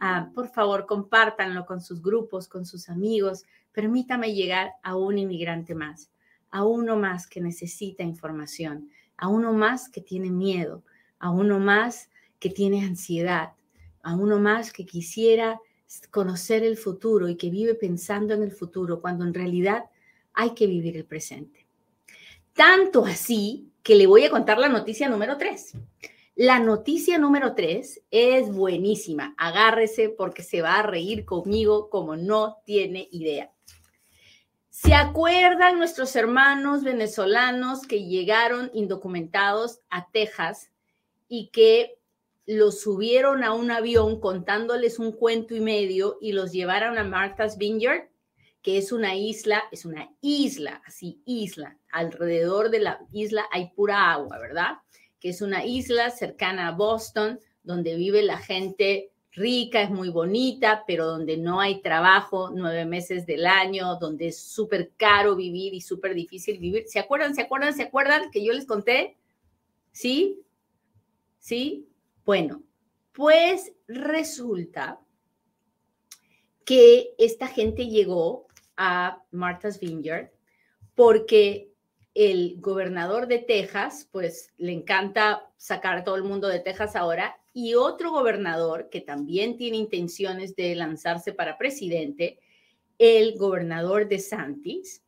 Ah, 0.00 0.30
por 0.34 0.48
favor, 0.48 0.86
compártanlo 0.86 1.66
con 1.66 1.80
sus 1.80 2.02
grupos, 2.02 2.48
con 2.48 2.66
sus 2.66 2.88
amigos. 2.88 3.44
Permítame 3.72 4.34
llegar 4.34 4.72
a 4.82 4.96
un 4.96 5.18
inmigrante 5.18 5.74
más, 5.74 6.10
a 6.50 6.64
uno 6.64 6.96
más 6.96 7.26
que 7.26 7.40
necesita 7.40 8.02
información, 8.02 8.90
a 9.16 9.28
uno 9.28 9.52
más 9.52 9.88
que 9.88 10.00
tiene 10.00 10.30
miedo, 10.30 10.82
a 11.18 11.30
uno 11.30 11.58
más 11.58 12.10
que 12.38 12.50
tiene 12.50 12.84
ansiedad, 12.84 13.52
a 14.02 14.14
uno 14.14 14.38
más 14.38 14.72
que 14.72 14.84
quisiera 14.84 15.60
conocer 16.10 16.64
el 16.64 16.76
futuro 16.76 17.28
y 17.28 17.36
que 17.36 17.50
vive 17.50 17.74
pensando 17.74 18.34
en 18.34 18.42
el 18.42 18.52
futuro 18.52 19.00
cuando 19.00 19.24
en 19.24 19.34
realidad 19.34 19.84
hay 20.32 20.50
que 20.50 20.66
vivir 20.66 20.96
el 20.96 21.04
presente. 21.04 21.66
Tanto 22.52 23.04
así 23.04 23.70
que 23.82 23.94
le 23.94 24.06
voy 24.06 24.24
a 24.24 24.30
contar 24.30 24.58
la 24.58 24.68
noticia 24.68 25.08
número 25.08 25.36
tres. 25.36 25.72
La 26.36 26.58
noticia 26.58 27.16
número 27.16 27.54
tres 27.54 28.02
es 28.10 28.52
buenísima. 28.52 29.36
Agárrese 29.38 30.08
porque 30.08 30.42
se 30.42 30.62
va 30.62 30.80
a 30.80 30.82
reír 30.82 31.24
conmigo 31.24 31.88
como 31.90 32.16
no 32.16 32.58
tiene 32.64 33.08
idea. 33.12 33.52
¿Se 34.68 34.94
acuerdan 34.94 35.78
nuestros 35.78 36.16
hermanos 36.16 36.82
venezolanos 36.82 37.82
que 37.82 38.06
llegaron 38.06 38.68
indocumentados 38.74 39.78
a 39.90 40.10
Texas 40.10 40.72
y 41.28 41.50
que 41.50 42.00
los 42.46 42.80
subieron 42.80 43.44
a 43.44 43.52
un 43.52 43.70
avión 43.70 44.18
contándoles 44.18 44.98
un 44.98 45.12
cuento 45.12 45.54
y 45.54 45.60
medio 45.60 46.18
y 46.20 46.32
los 46.32 46.50
llevaron 46.50 46.98
a 46.98 47.04
Martha's 47.04 47.56
Vineyard, 47.58 48.08
que 48.60 48.76
es 48.76 48.90
una 48.90 49.14
isla, 49.14 49.62
es 49.70 49.84
una 49.84 50.10
isla, 50.20 50.82
así 50.84 51.22
isla, 51.26 51.78
alrededor 51.92 52.70
de 52.70 52.80
la 52.80 52.98
isla 53.12 53.46
hay 53.52 53.70
pura 53.70 54.10
agua, 54.10 54.36
¿verdad? 54.40 54.78
Que 55.24 55.30
es 55.30 55.40
una 55.40 55.64
isla 55.64 56.10
cercana 56.10 56.68
a 56.68 56.72
Boston, 56.72 57.40
donde 57.62 57.96
vive 57.96 58.22
la 58.22 58.36
gente 58.36 59.10
rica, 59.32 59.80
es 59.80 59.88
muy 59.88 60.10
bonita, 60.10 60.84
pero 60.86 61.06
donde 61.06 61.38
no 61.38 61.60
hay 61.60 61.80
trabajo 61.80 62.50
nueve 62.54 62.84
meses 62.84 63.24
del 63.24 63.46
año, 63.46 63.96
donde 63.96 64.26
es 64.26 64.38
súper 64.38 64.92
caro 64.98 65.34
vivir 65.34 65.72
y 65.72 65.80
súper 65.80 66.12
difícil 66.12 66.58
vivir. 66.58 66.84
¿Se 66.88 66.98
acuerdan? 66.98 67.34
¿Se 67.34 67.40
acuerdan? 67.40 67.72
¿Se 67.72 67.84
acuerdan 67.84 68.30
que 68.30 68.44
yo 68.44 68.52
les 68.52 68.66
conté? 68.66 69.16
¿Sí? 69.92 70.42
¿Sí? 71.38 71.88
Bueno, 72.26 72.62
pues 73.12 73.72
resulta 73.88 75.00
que 76.66 77.14
esta 77.16 77.46
gente 77.46 77.86
llegó 77.86 78.46
a 78.76 79.22
Martha's 79.30 79.80
Vineyard 79.80 80.32
porque 80.94 81.73
el 82.14 82.56
gobernador 82.60 83.26
de 83.26 83.38
Texas, 83.38 84.08
pues 84.10 84.52
le 84.56 84.72
encanta 84.72 85.50
sacar 85.56 85.98
a 85.98 86.04
todo 86.04 86.14
el 86.14 86.22
mundo 86.22 86.48
de 86.48 86.60
Texas 86.60 86.94
ahora, 86.94 87.36
y 87.52 87.74
otro 87.74 88.10
gobernador 88.10 88.88
que 88.88 89.00
también 89.00 89.56
tiene 89.56 89.76
intenciones 89.76 90.54
de 90.56 90.74
lanzarse 90.74 91.32
para 91.32 91.58
presidente, 91.58 92.38
el 92.98 93.36
gobernador 93.36 94.08
de 94.08 94.20
Santis, 94.20 95.02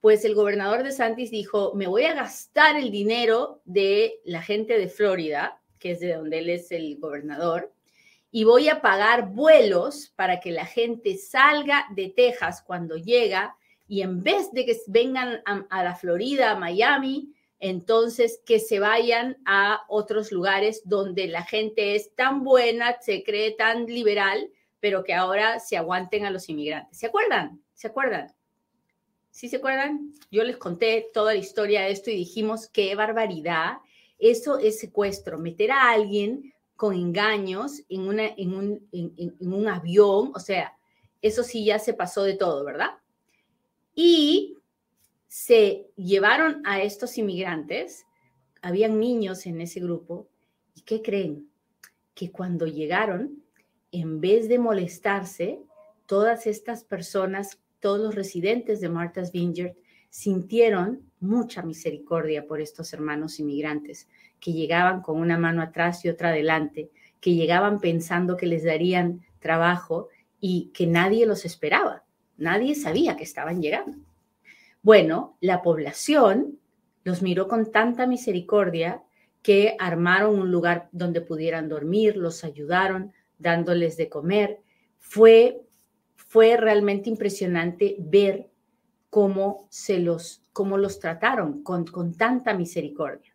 pues 0.00 0.24
el 0.24 0.34
gobernador 0.34 0.82
de 0.82 0.92
Santis 0.92 1.30
dijo, 1.30 1.74
me 1.74 1.86
voy 1.86 2.04
a 2.04 2.14
gastar 2.14 2.76
el 2.76 2.90
dinero 2.90 3.60
de 3.64 4.20
la 4.24 4.42
gente 4.42 4.78
de 4.78 4.88
Florida, 4.88 5.60
que 5.78 5.92
es 5.92 6.00
de 6.00 6.14
donde 6.14 6.38
él 6.38 6.48
es 6.48 6.70
el 6.72 6.98
gobernador, 6.98 7.72
y 8.30 8.44
voy 8.44 8.68
a 8.68 8.80
pagar 8.80 9.30
vuelos 9.30 10.12
para 10.16 10.40
que 10.40 10.52
la 10.52 10.66
gente 10.66 11.16
salga 11.16 11.86
de 11.94 12.08
Texas 12.08 12.62
cuando 12.62 12.96
llega 12.96 13.56
y 13.88 14.02
en 14.02 14.22
vez 14.22 14.52
de 14.52 14.64
que 14.64 14.76
vengan 14.88 15.42
a, 15.44 15.84
la 15.84 15.94
Florida, 15.94 16.50
a 16.50 16.58
Miami, 16.58 17.32
entonces 17.58 18.40
que 18.44 18.58
se 18.58 18.80
vayan 18.80 19.38
a 19.44 19.82
otros 19.88 20.32
lugares 20.32 20.82
donde 20.84 21.28
la 21.28 21.42
gente 21.42 21.94
es 21.94 22.14
tan 22.14 22.42
buena, 22.42 23.00
se 23.00 23.22
cree 23.22 23.52
tan 23.52 23.86
liberal, 23.86 24.50
pero 24.80 25.04
que 25.04 25.14
ahora 25.14 25.60
se 25.60 25.76
aguanten 25.76 26.26
a 26.26 26.30
los 26.30 26.48
inmigrantes. 26.48 26.98
¿Se 26.98 27.06
acuerdan? 27.06 27.62
¿Se 27.74 27.86
acuerdan? 27.86 28.34
¿Sí 29.30 29.48
se 29.48 29.56
acuerdan? 29.56 30.12
Yo 30.30 30.42
les 30.44 30.56
conté 30.56 31.10
toda 31.14 31.32
la 31.34 31.38
historia 31.38 31.82
de 31.82 31.92
esto 31.92 32.10
y 32.10 32.16
dijimos, 32.16 32.68
qué 32.68 32.94
barbaridad. 32.94 33.78
Eso 34.18 34.58
es 34.58 34.80
secuestro, 34.80 35.38
meter 35.38 35.70
a 35.70 35.90
alguien 35.90 36.52
con 36.74 36.94
engaños 36.94 37.82
en, 37.88 38.18
en, 38.18 38.54
un, 38.54 38.88
en 38.92 39.52
un 39.52 39.68
avión, 39.68 40.32
o 40.34 40.40
sea, 40.40 40.76
eso 41.22 41.42
sí 41.42 41.64
ya 41.64 41.78
se 41.78 41.94
pasó 41.94 42.22
de 42.22 42.34
todo, 42.34 42.64
¿verdad? 42.64 42.90
Y 43.98 44.58
se 45.26 45.88
llevaron 45.96 46.62
a 46.66 46.82
estos 46.82 47.16
inmigrantes, 47.16 48.04
habían 48.60 49.00
niños 49.00 49.46
en 49.46 49.62
ese 49.62 49.80
grupo, 49.80 50.28
¿y 50.74 50.82
qué 50.82 51.00
creen? 51.00 51.48
Que 52.14 52.30
cuando 52.30 52.66
llegaron, 52.66 53.42
en 53.92 54.20
vez 54.20 54.48
de 54.50 54.58
molestarse, 54.58 55.60
todas 56.04 56.46
estas 56.46 56.84
personas, 56.84 57.58
todos 57.80 57.98
los 58.00 58.14
residentes 58.14 58.82
de 58.82 58.90
Martha's 58.90 59.32
Vineyard, 59.32 59.74
sintieron 60.10 61.10
mucha 61.18 61.62
misericordia 61.62 62.46
por 62.46 62.60
estos 62.60 62.92
hermanos 62.92 63.40
inmigrantes 63.40 64.08
que 64.40 64.52
llegaban 64.52 65.00
con 65.00 65.18
una 65.18 65.38
mano 65.38 65.62
atrás 65.62 66.04
y 66.04 66.10
otra 66.10 66.28
adelante, 66.28 66.90
que 67.20 67.34
llegaban 67.34 67.80
pensando 67.80 68.36
que 68.36 68.46
les 68.46 68.62
darían 68.62 69.24
trabajo 69.38 70.08
y 70.38 70.70
que 70.74 70.86
nadie 70.86 71.24
los 71.24 71.46
esperaba. 71.46 72.05
Nadie 72.36 72.74
sabía 72.74 73.16
que 73.16 73.24
estaban 73.24 73.60
llegando. 73.62 73.98
Bueno, 74.82 75.36
la 75.40 75.62
población 75.62 76.58
los 77.02 77.22
miró 77.22 77.48
con 77.48 77.72
tanta 77.72 78.06
misericordia 78.06 79.02
que 79.42 79.76
armaron 79.78 80.38
un 80.38 80.50
lugar 80.50 80.88
donde 80.92 81.20
pudieran 81.20 81.68
dormir, 81.68 82.16
los 82.16 82.44
ayudaron 82.44 83.12
dándoles 83.38 83.96
de 83.96 84.08
comer. 84.08 84.60
Fue, 84.98 85.60
fue 86.14 86.56
realmente 86.56 87.08
impresionante 87.08 87.96
ver 87.98 88.50
cómo, 89.08 89.66
se 89.70 89.98
los, 89.98 90.42
cómo 90.52 90.78
los 90.78 90.98
trataron 90.98 91.62
con, 91.62 91.86
con 91.86 92.14
tanta 92.14 92.54
misericordia. 92.54 93.34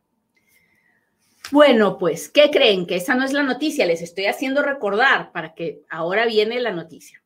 Bueno, 1.51 1.97
pues, 1.97 2.29
¿qué 2.29 2.49
creen? 2.51 2.85
Que 2.85 2.97
esa 2.97 3.15
no 3.15 3.25
es 3.25 3.33
la 3.33 3.43
noticia, 3.43 3.85
les 3.85 4.01
estoy 4.01 4.25
haciendo 4.25 4.61
recordar 4.61 5.31
para 5.31 5.53
que 5.53 5.83
ahora 5.89 6.25
viene 6.25 6.59
la 6.59 6.71
noticia 6.71 7.20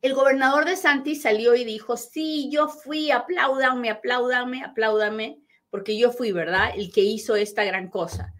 el 0.00 0.14
gobernador 0.14 0.64
de 0.64 0.76
Santi 0.76 1.16
salió 1.16 1.54
y 1.54 1.64
dijo, 1.64 1.96
sí, 1.96 2.48
yo 2.50 2.68
fui, 2.68 3.10
apláudame, 3.10 3.90
apláudame, 3.90 4.62
apláudame, 4.62 5.40
porque 5.70 5.98
yo 5.98 6.12
fui, 6.12 6.32
¿verdad? 6.32 6.70
El 6.76 6.92
que 6.92 7.02
hizo 7.02 7.34
esta 7.34 7.64
gran 7.64 7.88
cosa. 7.88 8.34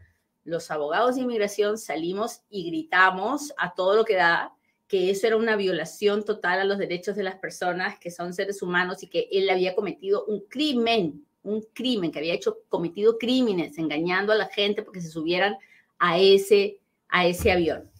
Los 0.44 0.70
abogados 0.70 1.16
de 1.16 1.22
inmigración 1.22 1.76
salimos 1.76 2.42
y 2.48 2.70
gritamos 2.70 3.52
a 3.58 3.74
todo 3.74 3.96
lo 3.96 4.04
que 4.04 4.14
da 4.14 4.54
que 4.86 5.10
eso 5.10 5.26
era 5.26 5.36
una 5.36 5.56
violación 5.56 6.24
total 6.24 6.60
a 6.60 6.64
los 6.64 6.78
derechos 6.78 7.14
de 7.14 7.22
las 7.22 7.34
personas 7.36 7.98
que 7.98 8.10
son 8.10 8.32
seres 8.32 8.62
humanos 8.62 9.02
y 9.02 9.08
que 9.08 9.28
él 9.30 9.50
había 9.50 9.74
cometido 9.74 10.24
un 10.24 10.40
crimen, 10.48 11.26
un 11.42 11.60
crimen, 11.74 12.10
que 12.10 12.20
había 12.20 12.32
hecho, 12.32 12.60
cometido 12.70 13.18
crímenes, 13.18 13.76
engañando 13.76 14.32
a 14.32 14.36
la 14.36 14.46
gente 14.46 14.82
porque 14.82 15.02
se 15.02 15.10
subieran 15.10 15.56
a 15.98 16.18
ese, 16.18 16.80
a 17.08 17.26
ese 17.26 17.52
avión. 17.52 17.90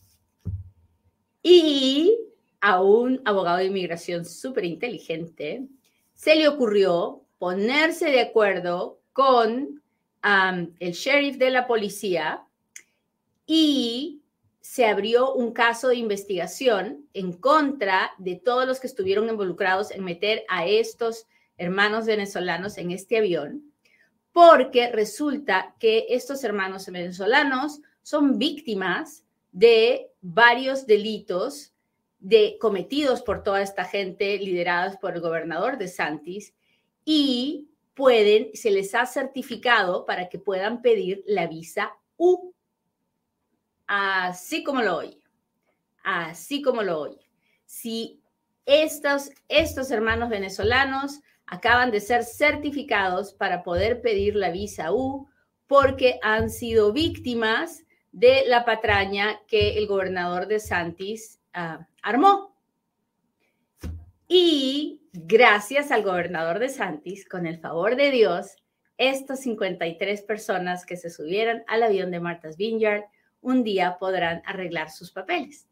Y 1.42 2.27
a 2.60 2.82
un 2.82 3.20
abogado 3.24 3.58
de 3.58 3.66
inmigración 3.66 4.24
súper 4.24 4.64
inteligente, 4.64 5.66
se 6.14 6.34
le 6.34 6.48
ocurrió 6.48 7.22
ponerse 7.38 8.10
de 8.10 8.20
acuerdo 8.20 8.98
con 9.12 9.82
el 10.22 10.92
sheriff 10.92 11.36
de 11.36 11.50
la 11.50 11.66
policía 11.66 12.42
y 13.46 14.20
se 14.60 14.84
abrió 14.84 15.32
un 15.32 15.52
caso 15.52 15.88
de 15.88 15.96
investigación 15.96 17.06
en 17.14 17.32
contra 17.32 18.12
de 18.18 18.36
todos 18.36 18.66
los 18.66 18.80
que 18.80 18.88
estuvieron 18.88 19.28
involucrados 19.28 19.90
en 19.90 20.04
meter 20.04 20.44
a 20.48 20.66
estos 20.66 21.26
hermanos 21.56 22.06
venezolanos 22.06 22.76
en 22.76 22.90
este 22.90 23.18
avión, 23.18 23.72
porque 24.32 24.90
resulta 24.90 25.74
que 25.78 26.06
estos 26.10 26.44
hermanos 26.44 26.86
venezolanos 26.86 27.80
son 28.02 28.38
víctimas 28.38 29.24
de 29.52 30.10
varios 30.20 30.86
delitos 30.86 31.72
de 32.18 32.56
cometidos 32.60 33.22
por 33.22 33.42
toda 33.42 33.62
esta 33.62 33.84
gente 33.84 34.38
lideradas 34.38 34.96
por 34.96 35.14
el 35.14 35.20
gobernador 35.20 35.78
de 35.78 35.88
Santis 35.88 36.54
y 37.04 37.68
pueden, 37.94 38.50
se 38.54 38.70
les 38.70 38.94
ha 38.94 39.06
certificado 39.06 40.04
para 40.04 40.28
que 40.28 40.38
puedan 40.38 40.82
pedir 40.82 41.22
la 41.26 41.46
visa 41.46 41.92
U. 42.16 42.52
Así 43.87 44.62
como 44.62 44.82
lo 44.82 44.96
oye. 44.98 45.18
Así 46.02 46.62
como 46.62 46.82
lo 46.82 47.00
oye. 47.00 47.28
Si 47.64 48.20
estos, 48.66 49.30
estos 49.48 49.90
hermanos 49.90 50.28
venezolanos 50.28 51.20
acaban 51.46 51.90
de 51.90 52.00
ser 52.00 52.25
certificados 52.25 53.32
para 53.32 53.62
poder 53.62 54.02
pedir 54.02 54.37
la 54.37 54.50
visa 54.50 54.92
U 54.92 55.28
porque 55.66 56.18
han 56.22 56.50
sido 56.50 56.92
víctimas 56.92 57.84
de 58.12 58.44
la 58.46 58.64
patraña 58.64 59.40
que 59.46 59.78
el 59.78 59.87
gobernador 59.87 60.46
de 60.46 60.60
Santis 60.60 61.40
uh, 61.54 61.82
armó. 62.08 62.56
Y 64.26 65.02
gracias 65.12 65.90
al 65.90 66.02
gobernador 66.02 66.58
de 66.58 66.70
Santis, 66.70 67.28
con 67.28 67.46
el 67.46 67.58
favor 67.58 67.96
de 67.96 68.10
Dios, 68.10 68.56
estas 68.96 69.42
53 69.42 70.22
personas 70.22 70.86
que 70.86 70.96
se 70.96 71.10
subieran 71.10 71.64
al 71.66 71.82
avión 71.82 72.10
de 72.10 72.20
Martha's 72.20 72.56
Vineyard 72.56 73.04
un 73.42 73.62
día 73.62 73.98
podrán 73.98 74.42
arreglar 74.46 74.90
sus 74.90 75.12
papeles. 75.12 75.68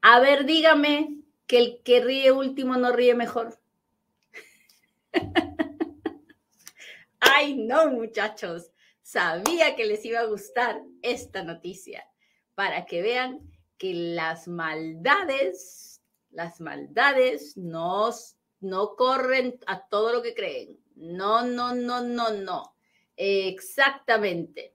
A 0.00 0.18
ver, 0.20 0.46
dígame 0.46 1.20
que 1.46 1.58
el 1.58 1.82
que 1.84 2.00
ríe 2.00 2.32
último 2.32 2.76
no 2.76 2.92
ríe 2.92 3.14
mejor. 3.14 3.58
Ay, 7.20 7.54
no, 7.54 7.90
muchachos. 7.90 8.72
Sabía 9.02 9.76
que 9.76 9.84
les 9.84 10.04
iba 10.04 10.20
a 10.20 10.26
gustar 10.26 10.80
esta 11.02 11.44
noticia 11.44 12.04
para 12.54 12.86
que 12.86 13.02
vean 13.02 13.40
que 13.78 13.94
las 13.94 14.48
maldades, 14.48 16.02
las 16.30 16.60
maldades 16.60 17.56
no, 17.56 18.10
no 18.60 18.96
corren 18.96 19.58
a 19.66 19.86
todo 19.86 20.12
lo 20.12 20.22
que 20.22 20.34
creen. 20.34 20.78
No, 20.94 21.44
no, 21.44 21.74
no, 21.74 22.02
no, 22.02 22.30
no. 22.30 22.74
Exactamente. 23.16 24.74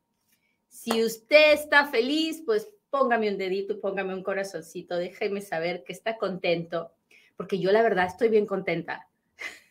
Si 0.67 1.03
usted 1.03 1.53
está 1.53 1.87
feliz, 1.87 2.43
pues 2.45 2.71
póngame 2.89 3.29
un 3.29 3.37
dedito, 3.37 3.79
póngame 3.79 4.13
un 4.13 4.23
corazoncito, 4.23 4.97
déjeme 4.97 5.41
saber 5.41 5.83
que 5.83 5.93
está 5.93 6.17
contento, 6.17 6.91
porque 7.35 7.59
yo 7.59 7.71
la 7.71 7.81
verdad 7.81 8.07
estoy 8.07 8.29
bien 8.29 8.45
contenta. 8.45 9.07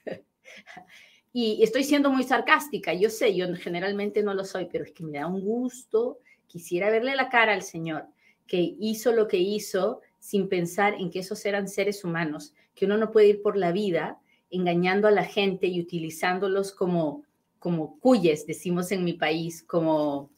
y 1.32 1.62
estoy 1.62 1.84
siendo 1.84 2.10
muy 2.10 2.24
sarcástica, 2.24 2.92
yo 2.94 3.10
sé, 3.10 3.34
yo 3.36 3.46
generalmente 3.56 4.22
no 4.22 4.34
lo 4.34 4.44
soy, 4.44 4.68
pero 4.70 4.84
es 4.84 4.92
que 4.92 5.04
me 5.04 5.18
da 5.18 5.26
un 5.26 5.42
gusto, 5.42 6.18
quisiera 6.46 6.90
verle 6.90 7.14
la 7.14 7.28
cara 7.28 7.52
al 7.52 7.62
Señor 7.62 8.06
que 8.50 8.74
hizo 8.80 9.12
lo 9.12 9.28
que 9.28 9.38
hizo 9.38 10.00
sin 10.18 10.48
pensar 10.48 10.94
en 10.94 11.08
que 11.08 11.20
esos 11.20 11.46
eran 11.46 11.68
seres 11.68 12.02
humanos, 12.02 12.52
que 12.74 12.84
uno 12.84 12.96
no 12.96 13.12
puede 13.12 13.28
ir 13.28 13.42
por 13.42 13.56
la 13.56 13.70
vida 13.70 14.18
engañando 14.50 15.06
a 15.06 15.12
la 15.12 15.24
gente 15.24 15.68
y 15.68 15.80
utilizándolos 15.80 16.72
como, 16.72 17.22
como 17.60 18.00
cuyes, 18.00 18.48
decimos 18.48 18.90
en 18.90 19.04
mi 19.04 19.12
país, 19.12 19.62
como 19.62 20.30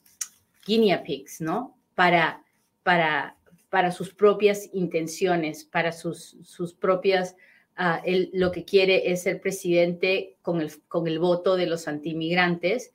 guinea 0.66 1.02
pigs, 1.02 1.40
¿no? 1.40 1.78
Para, 1.95 2.45
para, 2.83 3.38
para 3.71 3.90
sus 3.90 4.12
propias 4.12 4.69
intenciones, 4.75 5.64
para 5.64 5.90
sus, 5.90 6.37
sus 6.42 6.75
propias, 6.75 7.35
uh, 7.78 8.07
lo 8.35 8.52
que 8.52 8.66
quiere 8.66 9.11
es 9.11 9.23
ser 9.23 9.40
presidente 9.40 10.37
con 10.42 10.61
el, 10.61 10.71
con 10.87 11.09
el 11.09 11.19
voto 11.19 11.57
de 11.57 11.64
los 11.64 11.88
antimigrantes. 11.88 12.92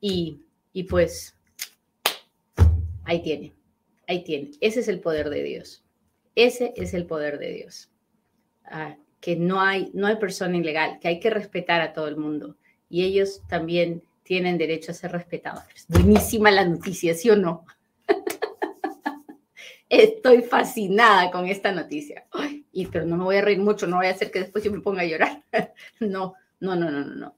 Y, 0.00 0.40
y 0.72 0.84
pues 0.84 1.36
ahí 3.04 3.20
tiene, 3.20 3.52
ahí 4.06 4.24
tiene. 4.24 4.50
Ese 4.60 4.80
es 4.80 4.88
el 4.88 5.00
poder 5.00 5.30
de 5.30 5.42
Dios. 5.42 5.84
Ese 6.34 6.72
es 6.76 6.94
el 6.94 7.06
poder 7.06 7.38
de 7.38 7.52
Dios. 7.52 7.90
Uh, 8.66 8.94
que 9.20 9.36
no 9.36 9.60
hay, 9.60 9.90
no 9.94 10.06
hay 10.06 10.16
persona 10.16 10.56
ilegal, 10.56 10.98
que 11.00 11.08
hay 11.08 11.20
que 11.20 11.30
respetar 11.30 11.80
a 11.80 11.92
todo 11.92 12.08
el 12.08 12.16
mundo 12.16 12.56
y 12.90 13.04
ellos 13.04 13.42
también 13.48 14.02
tienen 14.22 14.58
derecho 14.58 14.92
a 14.92 14.94
ser 14.94 15.12
respetados. 15.12 15.64
Buenísima 15.88 16.50
la 16.50 16.64
noticia, 16.64 17.14
¿sí 17.14 17.30
o 17.30 17.36
no? 17.36 17.64
Estoy 19.88 20.42
fascinada 20.42 21.30
con 21.30 21.46
esta 21.46 21.72
noticia. 21.72 22.26
pero 22.92 23.06
no 23.06 23.16
me 23.16 23.24
voy 23.24 23.36
a 23.36 23.42
reír 23.42 23.58
mucho, 23.58 23.86
no 23.86 23.96
voy 23.96 24.06
a 24.06 24.10
hacer 24.10 24.30
que 24.30 24.40
después 24.40 24.64
yo 24.64 24.72
me 24.72 24.80
ponga 24.80 25.02
a 25.02 25.06
llorar. 25.06 25.42
no, 26.00 26.34
no, 26.60 26.74
no, 26.74 26.90
no, 26.90 27.04
no. 27.04 27.36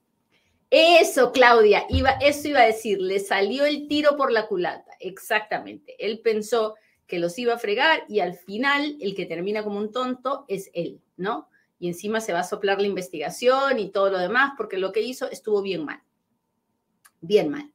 Eso, 0.71 1.33
Claudia, 1.33 1.85
iba, 1.89 2.11
eso 2.21 2.49
iba 2.49 2.61
a 2.61 2.67
decir, 2.67 3.01
le 3.01 3.21
salió 3.21 3.65
el 3.65 3.87
tiro 3.89 4.17
por 4.17 4.33
la 4.33 4.47
culata, 4.47 4.93
exactamente. 4.99 5.95
Él 6.05 6.21
pensó 6.21 6.75
que 7.07 7.19
los 7.19 7.39
iba 7.39 7.55
a 7.55 7.59
fregar 7.59 8.05
y 8.09 8.21
al 8.21 8.35
final 8.35 8.97
el 9.01 9.15
que 9.15 9.27
termina 9.27 9.63
como 9.63 9.79
un 9.79 9.93
tonto 9.93 10.45
es 10.49 10.71
él, 10.75 11.01
¿no? 11.17 11.49
y 11.79 11.89
encima 11.89 12.21
se 12.21 12.33
va 12.33 12.41
a 12.41 12.45
soplar 12.45 12.81
la 12.81 12.87
investigación 12.87 13.79
y 13.79 13.91
todo 13.91 14.11
lo 14.11 14.19
demás, 14.19 14.53
porque 14.57 14.79
lo 14.79 14.93
que 14.93 15.03
hizo 15.03 15.31
estuvo 15.31 15.63
bien 15.63 15.85
mal. 15.85 16.03
Bien 17.21 17.51
mal. 17.51 17.73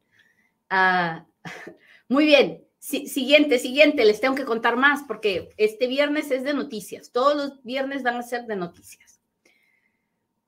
Ah, 0.70 1.26
muy 2.08 2.26
bien. 2.26 2.66
siguiente, 2.80 3.60
siguiente, 3.60 4.06
les 4.06 4.20
tengo 4.20 4.36
que 4.36 4.46
contar 4.46 4.76
más 4.76 5.04
porque 5.08 5.54
este 5.58 5.88
viernes 5.88 6.32
es 6.32 6.44
de 6.44 6.54
noticias. 6.54 7.12
Todos 7.12 7.36
los 7.36 7.64
viernes 7.64 8.02
van 8.02 8.16
a 8.16 8.24
ser 8.24 8.46
de 8.46 8.56
noticias. 8.56 9.11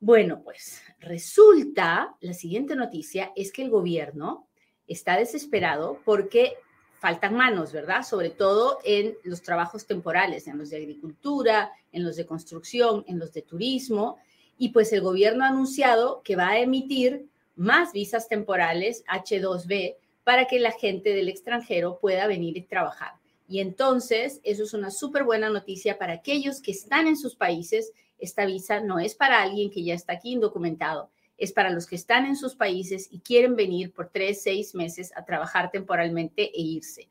Bueno, 0.06 0.42
pues 0.44 0.82
resulta, 1.00 2.14
la 2.20 2.34
siguiente 2.34 2.76
noticia 2.76 3.32
es 3.38 3.54
que 3.54 3.62
el 3.62 3.70
gobierno 3.70 4.50
está 4.86 5.16
desesperado 5.16 6.02
porque 6.04 6.58
faltan 7.00 7.36
manos, 7.36 7.72
¿verdad? 7.72 8.04
Sobre 8.04 8.30
todo 8.30 8.80
en 8.84 9.16
los 9.24 9.42
trabajos 9.42 9.86
temporales, 9.86 10.46
en 10.48 10.58
los 10.58 10.72
de 10.72 10.76
agricultura, 10.76 11.72
en 11.94 12.04
los 12.04 12.18
de 12.18 12.26
construcción, 12.26 13.06
en 13.08 13.18
los 13.18 13.32
de 13.32 13.44
turismo. 13.44 14.18
Y 14.58 14.74
pues 14.74 14.92
el 14.92 15.00
gobierno 15.00 15.46
ha 15.46 15.48
anunciado 15.48 16.22
que 16.22 16.36
va 16.36 16.50
a 16.50 16.60
emitir 16.60 17.30
más 17.56 17.94
visas 17.94 18.28
temporales 18.28 19.06
H2B 19.06 19.96
para 20.26 20.48
que 20.48 20.60
la 20.60 20.74
gente 20.74 21.12
del 21.12 21.30
extranjero 21.30 21.98
pueda 22.02 22.28
venir 22.28 22.58
y 22.58 22.64
trabajar. 22.64 23.14
Y 23.48 23.62
entonces, 23.62 24.42
eso 24.44 24.64
es 24.64 24.74
una 24.74 24.92
súper 24.92 25.24
buena 25.24 25.50
noticia 25.50 25.98
para 25.98 26.16
aquellos 26.16 26.62
que 26.62 26.72
están 26.72 27.08
en 27.08 27.16
sus 27.16 27.38
países. 27.38 27.94
Esta 28.24 28.46
visa 28.46 28.80
no 28.80 29.00
es 29.00 29.16
para 29.16 29.42
alguien 29.42 29.70
que 29.70 29.84
ya 29.84 29.94
está 29.94 30.14
aquí 30.14 30.32
indocumentado, 30.32 31.12
es 31.38 31.52
para 31.52 31.70
los 31.70 31.86
que 31.86 31.98
están 31.98 32.26
en 32.26 32.38
sus 32.38 32.56
países 32.56 33.10
y 33.12 33.20
quieren 33.20 33.58
venir 33.58 33.92
por 33.92 34.08
tres, 34.08 34.42
seis 34.42 34.74
meses 34.74 35.12
a 35.18 35.26
trabajar 35.26 35.72
temporalmente 35.72 36.44
e 36.44 36.62
irse. 36.62 37.10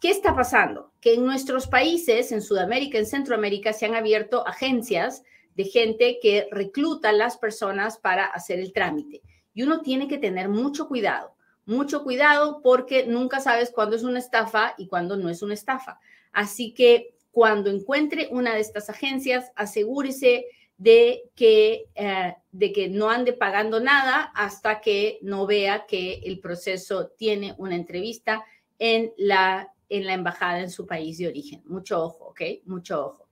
¿Qué 0.00 0.10
está 0.10 0.36
pasando? 0.36 0.92
Que 1.00 1.14
en 1.14 1.24
nuestros 1.24 1.66
países, 1.66 2.30
en 2.30 2.42
Sudamérica, 2.42 2.96
en 2.96 3.06
Centroamérica, 3.06 3.72
se 3.72 3.86
han 3.86 3.96
abierto 3.96 4.46
agencias 4.46 5.24
de 5.56 5.64
gente 5.64 6.20
que 6.22 6.46
recluta 6.52 7.08
a 7.08 7.12
las 7.12 7.38
personas 7.38 7.98
para 7.98 8.26
hacer 8.26 8.60
el 8.60 8.72
trámite. 8.72 9.22
Y 9.52 9.64
uno 9.64 9.80
tiene 9.80 10.06
que 10.06 10.18
tener 10.18 10.48
mucho 10.48 10.86
cuidado, 10.86 11.34
mucho 11.64 12.04
cuidado 12.04 12.60
porque 12.62 13.04
nunca 13.04 13.40
sabes 13.40 13.72
cuándo 13.72 13.96
es 13.96 14.04
una 14.04 14.20
estafa 14.20 14.74
y 14.78 14.86
cuándo 14.86 15.16
no 15.16 15.28
es 15.28 15.42
una 15.42 15.54
estafa. 15.54 15.98
Así 16.30 16.72
que 16.72 17.15
cuando 17.36 17.68
encuentre 17.68 18.28
una 18.30 18.54
de 18.54 18.60
estas 18.60 18.88
agencias, 18.88 19.52
asegúrese 19.56 20.46
de 20.78 21.24
que, 21.34 21.84
eh, 21.94 22.34
de 22.50 22.72
que 22.72 22.88
no 22.88 23.10
ande 23.10 23.34
pagando 23.34 23.78
nada 23.78 24.32
hasta 24.34 24.80
que 24.80 25.18
no 25.20 25.46
vea 25.46 25.84
que 25.86 26.22
el 26.24 26.40
proceso 26.40 27.08
tiene 27.08 27.54
una 27.58 27.74
entrevista 27.74 28.42
en 28.78 29.12
la, 29.18 29.70
en 29.90 30.06
la 30.06 30.14
embajada 30.14 30.60
en 30.60 30.70
su 30.70 30.86
país 30.86 31.18
de 31.18 31.28
origen. 31.28 31.62
Mucho 31.66 32.04
ojo, 32.04 32.28
¿ok? 32.28 32.40
Mucho 32.64 33.04
ojo. 33.04 33.28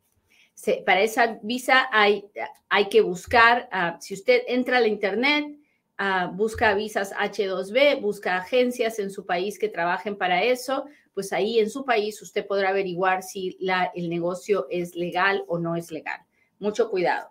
para 0.85 1.01
esa 1.01 1.39
visa 1.43 1.89
hay, 1.91 2.27
hay 2.69 2.91
que 2.91 3.01
buscar, 3.01 3.71
ah, 3.73 3.97
si 4.03 4.13
usted 4.13 4.43
entra 4.49 4.77
a 4.77 4.81
la 4.83 4.89
internet, 4.89 5.47
uh, 5.99 6.31
busca 6.31 6.75
visas 6.75 7.15
H2B, 7.15 8.03
busca 8.03 8.37
agencias 8.37 8.99
en 8.99 9.11
su 9.11 9.25
país 9.25 9.59
que 9.59 9.71
trabajen 9.71 10.19
para 10.19 10.43
eso, 10.43 10.85
pues 11.15 11.33
ahí 11.33 11.61
en 11.61 11.71
su 11.71 11.85
país 11.85 12.21
usted 12.21 12.47
podrá 12.47 12.71
averiguar 12.71 13.23
si 13.23 13.57
el 13.95 14.11
negocio 14.11 14.67
es 14.69 14.97
legal 14.97 15.45
o 15.47 15.59
no 15.59 15.77
es 15.77 15.91
legal. 15.91 16.21
Mucho 16.59 16.91
cuidado. 16.91 17.31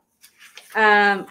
Ah, 0.74 1.26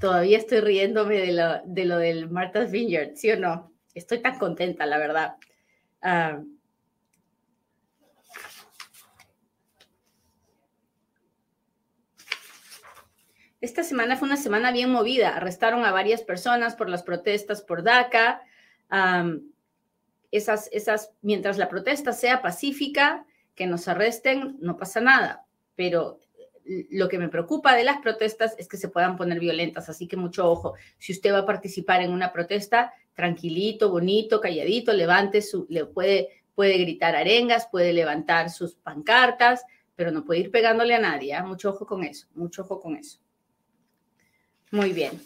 todavía 0.00 0.38
estoy 0.38 0.60
riéndome 0.60 1.18
de 1.18 1.32
lo, 1.32 1.62
de 1.64 1.84
lo 1.84 1.98
del 1.98 2.28
Martha's 2.28 2.70
Vineyard, 2.70 3.14
¿sí 3.14 3.30
o 3.30 3.38
no? 3.38 3.72
Estoy 3.94 4.18
tan 4.20 4.38
contenta, 4.38 4.86
la 4.86 4.98
verdad. 4.98 5.36
Ah, 6.02 6.42
esta 13.60 13.84
semana 13.84 14.16
fue 14.16 14.26
una 14.26 14.36
semana 14.36 14.72
bien 14.72 14.90
movida. 14.90 15.36
Arrestaron 15.36 15.84
a 15.84 15.92
varias 15.92 16.22
personas 16.22 16.74
por 16.74 16.88
las 16.88 17.02
protestas 17.02 17.62
por 17.62 17.82
DACA. 17.82 18.42
Esas, 20.30 20.68
esas, 20.72 21.12
mientras 21.22 21.58
la 21.58 21.68
protesta 21.68 22.12
sea 22.12 22.42
pacífica, 22.42 23.26
que 23.54 23.66
nos 23.66 23.88
arresten, 23.88 24.56
no 24.60 24.76
pasa 24.76 25.00
nada. 25.00 25.44
Pero 25.76 26.20
lo 26.64 27.08
que 27.08 27.18
me 27.18 27.28
preocupa 27.28 27.74
de 27.74 27.84
las 27.84 27.98
protestas 27.98 28.54
es 28.58 28.68
que 28.68 28.76
se 28.76 28.88
puedan 28.88 29.16
poner 29.16 29.40
violentas, 29.40 29.88
así 29.88 30.06
que 30.06 30.16
mucho 30.16 30.50
ojo. 30.50 30.74
Si 30.98 31.12
usted 31.12 31.32
va 31.32 31.38
a 31.40 31.46
participar 31.46 32.02
en 32.02 32.12
una 32.12 32.32
protesta, 32.32 32.92
tranquilito, 33.14 33.90
bonito, 33.90 34.40
calladito, 34.40 34.92
levante 34.92 35.42
su, 35.42 35.66
le 35.68 35.84
puede, 35.86 36.28
puede 36.54 36.78
gritar 36.78 37.16
arengas, 37.16 37.68
puede 37.70 37.92
levantar 37.92 38.50
sus 38.50 38.76
pancartas, 38.76 39.64
pero 39.96 40.10
no 40.10 40.24
puede 40.24 40.40
ir 40.40 40.50
pegándole 40.50 40.94
a 40.94 41.00
nadie. 41.00 41.34
¿eh? 41.34 41.42
Mucho 41.42 41.70
ojo 41.70 41.86
con 41.86 42.04
eso, 42.04 42.28
mucho 42.34 42.62
ojo 42.62 42.80
con 42.80 42.96
eso. 42.96 43.18
Muy 44.70 44.92
bien. 44.92 45.20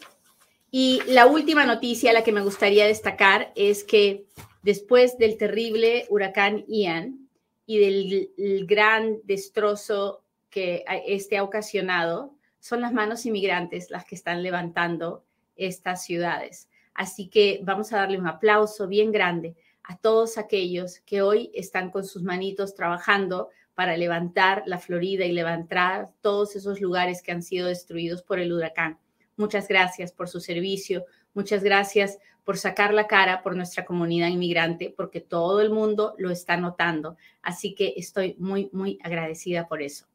Y 0.77 1.01
la 1.07 1.25
última 1.25 1.65
noticia, 1.65 2.11
la 2.11 2.21
que 2.21 2.33
me 2.33 2.41
gustaría 2.41 2.85
destacar, 2.85 3.53
es 3.55 3.85
que 3.85 4.25
después 4.61 5.17
del 5.17 5.37
terrible 5.37 6.05
huracán 6.09 6.65
Ian 6.67 7.29
y 7.65 7.79
del 7.79 8.65
gran 8.67 9.19
destrozo 9.23 10.25
que 10.49 10.83
este 11.07 11.37
ha 11.37 11.43
ocasionado, 11.43 12.35
son 12.59 12.81
las 12.81 12.91
manos 12.91 13.25
inmigrantes 13.25 13.89
las 13.89 14.03
que 14.03 14.15
están 14.15 14.43
levantando 14.43 15.23
estas 15.55 16.03
ciudades. 16.03 16.67
Así 16.93 17.29
que 17.29 17.61
vamos 17.63 17.93
a 17.93 17.99
darle 17.99 18.19
un 18.19 18.27
aplauso 18.27 18.85
bien 18.85 19.13
grande 19.13 19.55
a 19.81 19.97
todos 19.97 20.37
aquellos 20.37 20.99
que 21.05 21.21
hoy 21.21 21.51
están 21.53 21.89
con 21.89 22.03
sus 22.03 22.21
manitos 22.21 22.75
trabajando 22.75 23.47
para 23.75 23.95
levantar 23.95 24.63
la 24.65 24.79
Florida 24.79 25.23
y 25.23 25.31
levantar 25.31 26.09
todos 26.19 26.57
esos 26.57 26.81
lugares 26.81 27.21
que 27.21 27.31
han 27.31 27.43
sido 27.43 27.69
destruidos 27.69 28.23
por 28.23 28.39
el 28.39 28.51
huracán. 28.51 28.99
Muchas 29.37 29.67
gracias 29.67 30.11
por 30.11 30.29
su 30.29 30.39
servicio, 30.39 31.05
muchas 31.33 31.63
gracias 31.63 32.19
por 32.45 32.57
sacar 32.57 32.93
la 32.93 33.07
cara 33.07 33.41
por 33.41 33.55
nuestra 33.55 33.85
comunidad 33.85 34.27
inmigrante, 34.27 34.93
porque 34.95 35.19
todo 35.19 35.61
el 35.61 35.71
mundo 35.71 36.15
lo 36.17 36.29
está 36.29 36.55
notando. 36.57 37.17
Así 37.41 37.73
que 37.73 37.95
estoy 37.97 38.35
muy, 38.39 38.69
muy 38.71 38.99
agradecida 39.03 39.67
por 39.67 39.81
eso. 39.81 40.05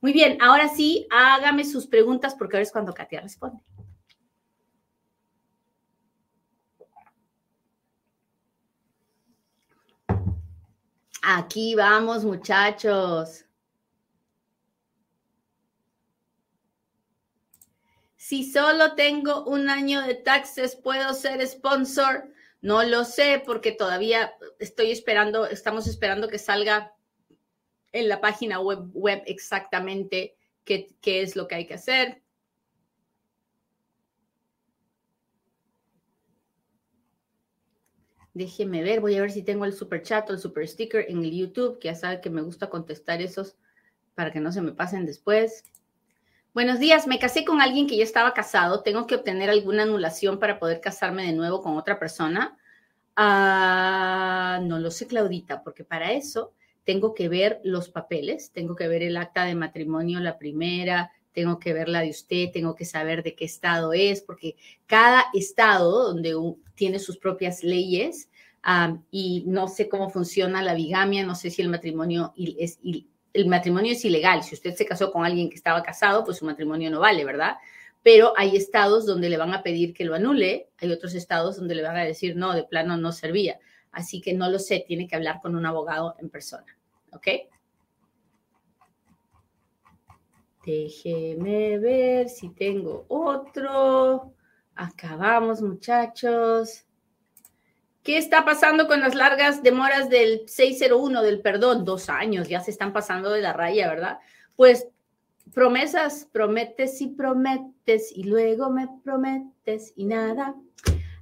Muy 0.00 0.12
bien, 0.12 0.38
ahora 0.40 0.68
sí, 0.68 1.06
hágame 1.10 1.64
sus 1.64 1.86
preguntas 1.86 2.34
porque 2.34 2.56
ahora 2.56 2.62
es 2.62 2.72
cuando 2.72 2.94
Katia 2.94 3.20
responde. 3.20 3.62
Aquí 11.22 11.74
vamos, 11.74 12.24
muchachos. 12.24 13.44
Si 18.28 18.44
solo 18.44 18.94
tengo 18.94 19.46
un 19.46 19.70
año 19.70 20.02
de 20.02 20.14
taxes, 20.14 20.76
¿puedo 20.76 21.14
ser 21.14 21.40
sponsor? 21.46 22.28
No 22.60 22.82
lo 22.82 23.06
sé 23.06 23.42
porque 23.42 23.72
todavía 23.72 24.34
estoy 24.58 24.90
esperando, 24.90 25.46
estamos 25.46 25.86
esperando 25.86 26.28
que 26.28 26.36
salga 26.36 26.92
en 27.90 28.06
la 28.06 28.20
página 28.20 28.60
web, 28.60 28.90
web 28.92 29.22
exactamente 29.24 30.36
qué, 30.66 30.94
qué 31.00 31.22
es 31.22 31.36
lo 31.36 31.48
que 31.48 31.54
hay 31.54 31.66
que 31.66 31.72
hacer. 31.72 32.20
Déjeme 38.34 38.82
ver, 38.82 39.00
voy 39.00 39.16
a 39.16 39.22
ver 39.22 39.32
si 39.32 39.42
tengo 39.42 39.64
el 39.64 39.72
super 39.72 40.02
chat 40.02 40.28
o 40.28 40.34
el 40.34 40.38
super 40.38 40.68
sticker 40.68 41.06
en 41.08 41.24
el 41.24 41.34
YouTube, 41.34 41.78
que 41.78 41.88
ya 41.88 41.94
sabe 41.94 42.20
que 42.20 42.28
me 42.28 42.42
gusta 42.42 42.68
contestar 42.68 43.22
esos 43.22 43.56
para 44.14 44.30
que 44.30 44.40
no 44.40 44.52
se 44.52 44.60
me 44.60 44.72
pasen 44.72 45.06
después. 45.06 45.64
Buenos 46.58 46.80
días, 46.80 47.06
me 47.06 47.20
casé 47.20 47.44
con 47.44 47.60
alguien 47.60 47.86
que 47.86 47.96
ya 47.96 48.02
estaba 48.02 48.34
casado. 48.34 48.82
¿Tengo 48.82 49.06
que 49.06 49.14
obtener 49.14 49.48
alguna 49.48 49.84
anulación 49.84 50.40
para 50.40 50.58
poder 50.58 50.80
casarme 50.80 51.24
de 51.24 51.32
nuevo 51.32 51.62
con 51.62 51.76
otra 51.76 52.00
persona? 52.00 52.58
Ah, 53.14 54.58
no 54.64 54.80
lo 54.80 54.90
sé, 54.90 55.06
Claudita, 55.06 55.62
porque 55.62 55.84
para 55.84 56.10
eso 56.10 56.52
tengo 56.82 57.14
que 57.14 57.28
ver 57.28 57.60
los 57.62 57.90
papeles, 57.90 58.50
tengo 58.50 58.74
que 58.74 58.88
ver 58.88 59.04
el 59.04 59.16
acta 59.16 59.44
de 59.44 59.54
matrimonio, 59.54 60.18
la 60.18 60.36
primera, 60.36 61.12
tengo 61.32 61.60
que 61.60 61.72
ver 61.72 61.88
la 61.88 62.00
de 62.00 62.10
usted, 62.10 62.50
tengo 62.52 62.74
que 62.74 62.86
saber 62.86 63.22
de 63.22 63.36
qué 63.36 63.44
estado 63.44 63.92
es, 63.92 64.20
porque 64.20 64.56
cada 64.88 65.26
estado 65.34 66.12
donde 66.12 66.34
tiene 66.74 66.98
sus 66.98 67.18
propias 67.18 67.62
leyes 67.62 68.30
y 69.12 69.44
no 69.46 69.68
sé 69.68 69.88
cómo 69.88 70.10
funciona 70.10 70.60
la 70.60 70.74
bigamia, 70.74 71.24
no 71.24 71.36
sé 71.36 71.50
si 71.50 71.62
el 71.62 71.68
matrimonio 71.68 72.34
es, 72.36 72.80
el 73.32 73.46
matrimonio 73.46 73.92
es 73.92 74.04
ilegal. 74.04 74.42
Si 74.42 74.54
usted 74.54 74.74
se 74.74 74.86
casó 74.86 75.12
con 75.12 75.24
alguien 75.24 75.48
que 75.48 75.56
estaba 75.56 75.82
casado, 75.82 76.24
pues 76.24 76.38
su 76.38 76.44
matrimonio 76.44 76.90
no 76.90 77.00
vale, 77.00 77.24
¿verdad? 77.24 77.56
Pero 78.02 78.32
hay 78.36 78.56
estados 78.56 79.06
donde 79.06 79.28
le 79.28 79.36
van 79.36 79.54
a 79.54 79.62
pedir 79.62 79.92
que 79.92 80.04
lo 80.04 80.14
anule, 80.14 80.68
hay 80.78 80.92
otros 80.92 81.14
estados 81.14 81.56
donde 81.56 81.74
le 81.74 81.82
van 81.82 81.96
a 81.96 82.04
decir, 82.04 82.36
no, 82.36 82.54
de 82.54 82.64
plano 82.64 82.96
no 82.96 83.12
servía. 83.12 83.58
Así 83.92 84.20
que 84.20 84.34
no 84.34 84.48
lo 84.48 84.58
sé, 84.58 84.84
tiene 84.86 85.08
que 85.08 85.16
hablar 85.16 85.40
con 85.40 85.56
un 85.56 85.66
abogado 85.66 86.14
en 86.18 86.30
persona, 86.30 86.76
¿ok? 87.12 87.26
Déjeme 90.64 91.78
ver 91.78 92.28
si 92.28 92.50
tengo 92.50 93.06
otro. 93.08 94.34
Acabamos, 94.74 95.62
muchachos. 95.62 96.84
¿Qué 98.02 98.16
está 98.16 98.44
pasando 98.44 98.86
con 98.86 99.00
las 99.00 99.14
largas 99.14 99.62
demoras 99.62 100.08
del 100.08 100.48
601 100.48 101.22
del 101.22 101.40
perdón? 101.40 101.84
Dos 101.84 102.08
años, 102.08 102.48
ya 102.48 102.60
se 102.60 102.70
están 102.70 102.92
pasando 102.92 103.30
de 103.30 103.42
la 103.42 103.52
raya, 103.52 103.88
¿verdad? 103.88 104.18
Pues 104.56 104.88
promesas, 105.52 106.28
prometes 106.30 107.00
y 107.00 107.08
prometes 107.08 108.12
y 108.14 108.24
luego 108.24 108.70
me 108.70 108.88
prometes 109.04 109.92
y 109.96 110.04
nada. 110.06 110.54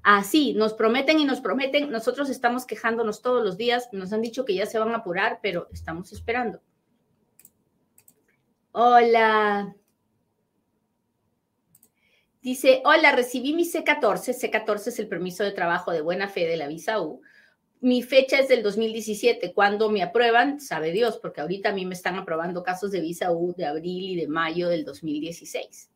Así, 0.02 0.54
nos 0.54 0.74
prometen 0.74 1.18
y 1.18 1.24
nos 1.24 1.40
prometen. 1.40 1.90
Nosotros 1.90 2.30
estamos 2.30 2.64
quejándonos 2.64 3.22
todos 3.22 3.42
los 3.42 3.56
días. 3.56 3.88
Nos 3.90 4.12
han 4.12 4.22
dicho 4.22 4.44
que 4.44 4.54
ya 4.54 4.66
se 4.66 4.78
van 4.78 4.90
a 4.90 4.98
apurar, 4.98 5.40
pero 5.42 5.68
estamos 5.72 6.12
esperando. 6.12 6.60
Hola. 8.70 9.74
Dice, 12.46 12.80
hola, 12.84 13.10
recibí 13.10 13.54
mi 13.54 13.64
C14. 13.64 14.32
C14 14.32 14.86
es 14.86 15.00
el 15.00 15.08
permiso 15.08 15.42
de 15.42 15.50
trabajo 15.50 15.90
de 15.90 16.00
buena 16.00 16.28
fe 16.28 16.46
de 16.46 16.56
la 16.56 16.68
visa 16.68 17.00
U. 17.00 17.20
Mi 17.80 18.04
fecha 18.04 18.38
es 18.38 18.46
del 18.46 18.62
2017. 18.62 19.52
Cuando 19.52 19.90
me 19.90 20.00
aprueban, 20.00 20.60
sabe 20.60 20.92
Dios, 20.92 21.18
porque 21.18 21.40
ahorita 21.40 21.70
a 21.70 21.72
mí 21.72 21.84
me 21.84 21.94
están 21.94 22.14
aprobando 22.14 22.62
casos 22.62 22.92
de 22.92 23.00
visa 23.00 23.32
U 23.32 23.52
de 23.56 23.66
abril 23.66 24.10
y 24.10 24.14
de 24.14 24.28
mayo 24.28 24.68
del 24.68 24.84
2016. 24.84 25.90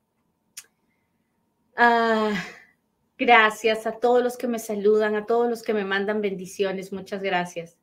Ah, 1.76 2.32
gracias 3.16 3.86
a 3.86 3.92
todos 3.92 4.20
los 4.20 4.36
que 4.36 4.48
me 4.48 4.58
saludan, 4.58 5.14
a 5.14 5.26
todos 5.26 5.48
los 5.48 5.62
que 5.62 5.72
me 5.72 5.84
mandan 5.84 6.20
bendiciones. 6.20 6.92
Muchas 6.92 7.22
gracias. 7.22 7.78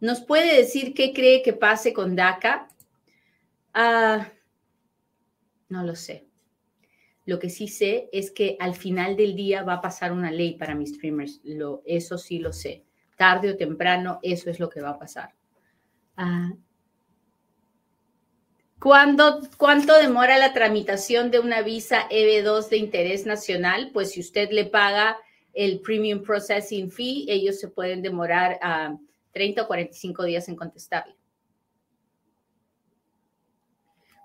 ¿Nos 0.00 0.20
puede 0.20 0.54
decir 0.54 0.92
qué 0.92 1.14
cree 1.14 1.40
que 1.40 1.54
pase 1.54 1.94
con 1.94 2.14
DACA? 2.14 2.68
Ah, 3.72 4.28
no 5.72 5.84
lo 5.84 5.96
sé. 5.96 6.26
Lo 7.24 7.38
que 7.38 7.50
sí 7.50 7.66
sé 7.66 8.08
es 8.12 8.30
que 8.30 8.56
al 8.60 8.74
final 8.74 9.16
del 9.16 9.34
día 9.34 9.62
va 9.62 9.74
a 9.74 9.80
pasar 9.80 10.12
una 10.12 10.30
ley 10.30 10.56
para 10.56 10.74
mis 10.74 10.94
streamers. 10.94 11.40
Lo, 11.42 11.82
eso 11.84 12.18
sí 12.18 12.38
lo 12.38 12.52
sé. 12.52 12.84
Tarde 13.16 13.50
o 13.50 13.56
temprano, 13.56 14.18
eso 14.22 14.50
es 14.50 14.60
lo 14.60 14.68
que 14.68 14.80
va 14.80 14.90
a 14.90 14.98
pasar. 14.98 15.34
Ah. 16.16 16.52
¿Cuánto 18.78 19.96
demora 20.00 20.38
la 20.38 20.52
tramitación 20.52 21.30
de 21.30 21.38
una 21.38 21.62
visa 21.62 22.08
EB2 22.08 22.68
de 22.68 22.76
interés 22.76 23.26
nacional? 23.26 23.90
Pues 23.92 24.12
si 24.12 24.20
usted 24.20 24.50
le 24.50 24.64
paga 24.64 25.16
el 25.52 25.80
Premium 25.80 26.22
Processing 26.22 26.90
Fee, 26.90 27.26
ellos 27.28 27.58
se 27.58 27.68
pueden 27.68 28.02
demorar 28.02 28.58
a... 28.60 28.86
Ah, 28.86 28.98
30 29.32 29.62
o 29.62 29.66
45 29.66 30.24
días 30.24 30.48
en 30.48 30.56
contestarle. 30.56 31.14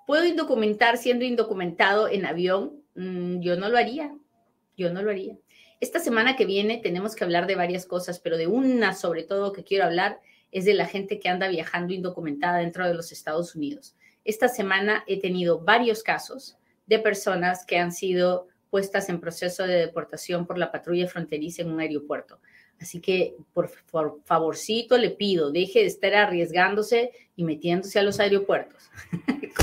¿Puedo 0.07 0.23
indocumentar 0.23 0.95
siendo 0.97 1.25
indocumentado 1.25 2.07
en 2.07 2.25
avión? 2.25 2.81
Mm, 2.95 3.41
yo 3.41 3.57
no 3.57 3.67
lo 3.67 3.77
haría. 3.77 4.15
Yo 4.77 4.93
no 4.93 5.01
lo 5.01 5.11
haría. 5.11 5.37
Esta 5.81 5.99
semana 5.99 6.37
que 6.37 6.45
viene 6.45 6.77
tenemos 6.77 7.13
que 7.13 7.25
hablar 7.25 7.45
de 7.45 7.55
varias 7.55 7.85
cosas, 7.85 8.17
pero 8.17 8.37
de 8.37 8.47
una 8.47 8.93
sobre 8.93 9.23
todo 9.23 9.51
que 9.51 9.65
quiero 9.65 9.83
hablar 9.83 10.21
es 10.53 10.63
de 10.63 10.75
la 10.75 10.85
gente 10.85 11.19
que 11.19 11.27
anda 11.27 11.49
viajando 11.49 11.93
indocumentada 11.93 12.59
dentro 12.59 12.87
de 12.87 12.93
los 12.93 13.11
Estados 13.11 13.53
Unidos. 13.53 13.97
Esta 14.23 14.47
semana 14.47 15.03
he 15.07 15.19
tenido 15.19 15.59
varios 15.59 16.03
casos 16.03 16.57
de 16.85 16.99
personas 16.99 17.65
que 17.65 17.77
han 17.77 17.91
sido 17.91 18.47
puestas 18.69 19.09
en 19.09 19.19
proceso 19.19 19.67
de 19.67 19.75
deportación 19.75 20.47
por 20.47 20.57
la 20.57 20.71
patrulla 20.71 21.09
fronteriza 21.09 21.63
en 21.63 21.71
un 21.71 21.81
aeropuerto. 21.81 22.39
Así 22.79 23.01
que, 23.01 23.35
por, 23.53 23.69
favorcito, 24.23 24.97
le 24.97 25.09
pido, 25.09 25.51
deje 25.51 25.79
de 25.79 25.87
estar 25.87 26.13
arriesgándose 26.13 27.11
y 27.35 27.43
metiéndose 27.43 27.99
a 27.99 28.03
los 28.03 28.19
aeropuertos, 28.19 28.89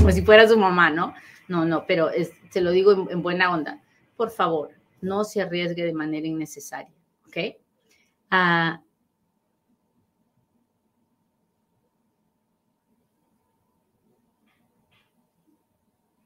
como 0.05 0.15
si 0.15 0.21
fuera 0.21 0.47
su 0.47 0.59
mamá, 0.59 0.91
¿no? 0.91 1.15
No, 1.49 1.65
no, 1.65 1.87
pero 1.87 2.11
se 2.51 2.61
lo 2.61 2.73
digo 2.73 3.09
en, 3.09 3.23
buena 3.23 3.51
onda. 3.51 3.83
Por 4.17 4.31
favor, 4.31 4.69
no 5.01 5.25
se 5.25 5.41
arriesgue 5.41 5.83
de 5.83 5.95
manera 5.95 6.27
innecesaria, 6.27 6.95
¿ok? 7.27 7.57
Ah, 8.31 8.83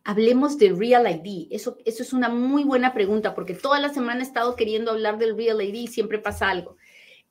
hablemos 0.03 0.59
de 0.59 0.73
Real 0.73 1.09
ID. 1.09 1.47
Eso, 1.53 1.77
eso 1.85 2.03
es 2.03 2.12
una 2.12 2.29
muy 2.29 2.64
buena 2.64 2.93
pregunta 2.93 3.33
porque 3.37 3.55
toda 3.55 3.79
la 3.79 3.91
semana 3.91 4.19
he 4.19 4.25
estado 4.25 4.57
queriendo 4.57 4.91
hablar 4.91 5.19
del 5.19 5.37
Real 5.37 5.62
ID 5.62 5.75
y 5.75 5.87
siempre 5.87 6.19
pasa 6.19 6.49
algo. 6.51 6.78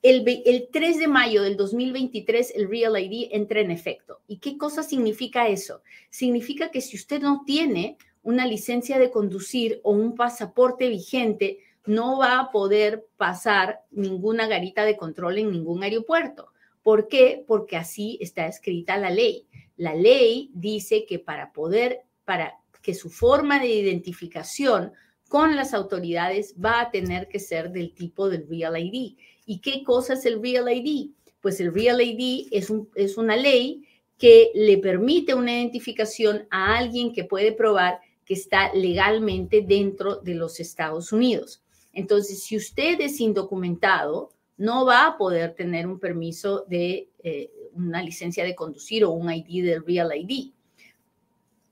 El, 0.09 0.23
el, 0.45 0.69
3 0.71 0.99
de 0.99 1.07
mayo 1.09 1.41
del 1.41 1.57
2023 1.57 2.53
el 2.55 2.69
Real 2.69 2.97
ID 2.97 3.27
entra 3.33 3.59
en 3.59 3.71
efecto. 3.71 4.21
¿Y 4.25 4.37
qué 4.37 4.57
cosa 4.57 4.81
significa 4.81 5.49
eso? 5.49 5.81
Significa 6.09 6.71
que 6.71 6.79
si 6.79 6.95
usted 6.95 7.21
no 7.21 7.43
tiene 7.45 7.97
una 8.23 8.45
licencia 8.45 8.99
de 8.99 9.11
conducir 9.11 9.81
o 9.83 9.91
un 9.91 10.15
pasaporte 10.15 10.87
vigente, 10.87 11.59
no 11.85 12.19
va 12.19 12.39
a 12.39 12.51
poder 12.51 13.05
pasar 13.17 13.81
ninguna 13.91 14.47
garita 14.47 14.85
de 14.85 14.95
control 14.95 15.39
en 15.39 15.51
ningún 15.51 15.83
aeropuerto. 15.83 16.53
¿Por 16.83 17.09
qué? 17.09 17.43
Porque 17.45 17.75
así 17.75 18.17
está 18.21 18.47
escrita 18.47 18.95
la 18.95 19.09
ley. 19.09 19.45
La 19.75 19.93
ley 19.93 20.51
dice 20.53 21.05
que 21.05 21.19
para 21.19 21.51
poder, 21.51 22.03
para 22.23 22.53
que 22.81 22.93
su 22.93 23.09
forma 23.09 23.59
de 23.59 23.67
identificación 23.67 24.93
con 25.27 25.57
las 25.57 25.73
autoridades 25.73 26.55
va 26.63 26.79
a 26.79 26.91
tener 26.91 27.27
que 27.27 27.39
ser 27.39 27.71
del 27.71 27.93
tipo 27.93 28.29
del 28.29 28.47
Real 28.47 28.77
ID. 28.77 29.17
¿Y 29.47 29.59
qué 29.59 29.83
cosa 29.83 30.13
es 30.13 30.25
el 30.25 30.41
Real 30.41 30.69
ID? 30.69 31.11
Pues 31.41 31.59
el 31.61 31.73
Real 31.73 32.01
ID 32.01 32.49
es, 32.51 32.69
un, 32.69 32.89
es 32.95 33.17
una 33.17 33.37
ley 33.37 33.83
que 34.17 34.51
le 34.53 34.77
permite 34.77 35.33
una 35.33 35.53
identificación 35.53 36.47
a 36.51 36.77
alguien 36.77 37.13
que 37.13 37.23
puede 37.23 37.53
probar 37.53 38.01
que 38.25 38.33
está 38.33 38.73
legalmente 38.73 39.61
dentro 39.61 40.17
de 40.17 40.35
los 40.35 40.59
Estados 40.59 41.13
Unidos. 41.13 41.63
Entonces, 41.93 42.43
si 42.43 42.57
usted 42.57 42.99
es 42.99 43.21
indocumentado, 43.21 44.31
no 44.57 44.85
va 44.85 45.07
a 45.07 45.17
poder 45.17 45.55
tener 45.55 45.87
un 45.87 45.97
permiso 45.97 46.65
de 46.67 47.09
eh, 47.23 47.49
una 47.73 48.03
licencia 48.03 48.43
de 48.43 48.53
conducir 48.53 49.05
o 49.05 49.11
un 49.11 49.31
ID 49.31 49.63
del 49.63 49.85
Real 49.85 50.11
ID. 50.13 50.51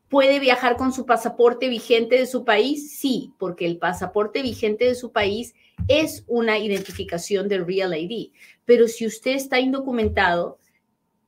¿Puede 0.07 0.39
viajar 0.39 0.77
con 0.77 0.93
su 0.93 1.05
pasaporte 1.05 1.67
vigente 1.67 2.17
de 2.17 2.25
su 2.25 2.45
país? 2.45 2.97
Sí, 2.97 3.33
porque 3.37 3.65
el 3.65 3.77
pasaporte 3.77 4.41
vigente 4.41 4.85
de 4.85 4.95
su 4.95 5.11
país 5.11 5.55
es 5.87 6.23
una 6.27 6.57
identificación 6.57 7.47
del 7.47 7.65
Real 7.65 7.95
ID. 7.95 8.31
Pero 8.65 8.87
si 8.87 9.05
usted 9.05 9.31
está 9.31 9.59
indocumentado 9.59 10.59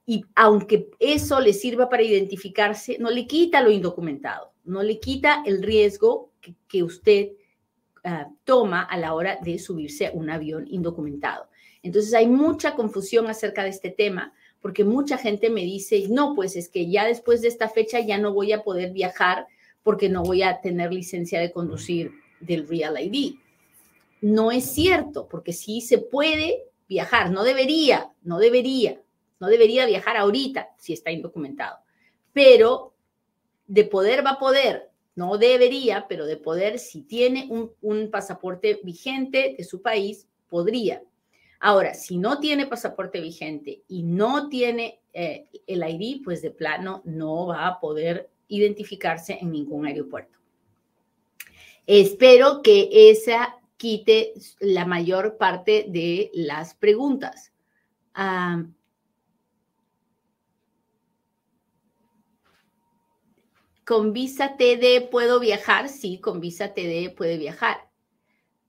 y 0.06 0.24
aunque 0.36 0.90
eso 1.00 1.40
le 1.40 1.54
sirva 1.54 1.90
para 1.90 2.04
identificarse, 2.04 2.98
no 3.00 3.10
le 3.10 3.28
quita 3.28 3.62
lo 3.62 3.72
indocumentado, 3.72 4.54
no 4.64 4.82
le 4.82 5.00
quita 5.00 5.44
el 5.46 5.62
riesgo 5.62 6.32
que, 6.68 6.84
usted 6.84 7.32
ah, 8.04 8.30
toma 8.46 8.84
a 8.84 8.98
la 8.98 9.14
hora 9.14 9.38
de 9.44 9.60
subirse 9.60 10.08
a 10.08 10.12
un 10.14 10.30
avión 10.30 10.66
indocumentado. 10.70 11.50
Entonces 11.84 12.14
hay 12.14 12.28
mucha 12.28 12.74
confusión 12.74 13.28
acerca 13.28 13.64
de 13.64 13.70
este 13.70 13.90
tema 13.90 14.34
porque 14.62 14.84
mucha 14.84 15.18
gente 15.18 15.50
me 15.50 15.62
dice, 15.62 16.08
no, 16.10 16.36
pues 16.36 16.56
es 16.56 16.70
que 16.70 16.90
ya 16.90 17.06
después 17.06 17.42
de 17.42 17.50
esta 17.50 17.70
fecha 17.70 18.00
ya 18.00 18.18
no 18.18 18.34
voy 18.34 18.52
a 18.52 18.64
poder 18.64 18.92
viajar 18.92 19.48
porque 19.84 20.10
no 20.10 20.24
voy 20.24 20.42
a 20.42 20.60
tener 20.62 20.92
licencia 20.92 21.40
de 21.40 21.52
conducir 21.52 22.12
del 22.40 22.68
Real 22.68 23.00
ID. 23.00 23.36
No 24.22 24.52
es 24.52 24.66
cierto, 24.66 25.28
porque 25.28 25.54
sí 25.54 25.82
se 25.82 26.00
puede 26.00 26.64
viajar, 26.88 27.32
no 27.32 27.44
debería, 27.44 28.12
no 28.24 28.40
debería, 28.40 29.02
no 29.40 29.48
debería 29.48 29.86
viajar 29.86 30.18
ahorita 30.18 30.70
si 30.78 30.94
está 30.94 31.12
indocumentado, 31.12 31.78
pero 32.34 32.94
de 33.68 33.84
poder 33.84 34.26
va 34.26 34.32
a 34.32 34.40
poder, 34.40 34.90
no 35.16 35.38
debería, 35.38 36.06
pero 36.08 36.26
de 36.26 36.38
poder, 36.38 36.80
si 36.80 37.02
tiene 37.02 37.50
un, 37.50 38.10
pasaporte 38.10 38.80
vigente 38.84 39.56
de 39.58 39.64
su 39.64 39.82
país, 39.82 40.28
podría. 40.48 41.04
Ahora, 41.60 41.96
si 41.96 42.18
no 42.18 42.40
tiene 42.40 42.68
pasaporte 42.68 43.20
vigente 43.20 43.82
y 43.88 44.04
no 44.04 44.48
tiene 44.48 45.00
eh, 45.14 45.48
el 45.66 45.84
ID, 45.84 46.24
pues 46.24 46.42
de 46.44 46.52
plano 46.52 47.02
no 47.04 47.48
va 47.48 47.68
a 47.68 47.80
poder 47.80 48.30
identificarse 48.48 49.40
en 49.42 49.52
ningún 49.52 49.88
aeropuerto. 49.88 50.38
Espero 51.88 52.62
que 52.62 53.10
esa 53.10 53.58
quite 53.78 54.34
la 54.60 54.86
mayor 54.86 55.38
parte 55.38 55.86
de 55.88 56.32
las 56.34 56.74
preguntas. 56.74 57.54
¿Con 63.86 64.12
visa 64.12 64.58
TD 64.58 65.08
puedo 65.10 65.40
viajar? 65.40 65.88
Sí, 65.88 66.20
con 66.20 66.42
visa 66.42 66.74
TD 66.74 67.16
puede 67.16 67.38
viajar. 67.38 67.90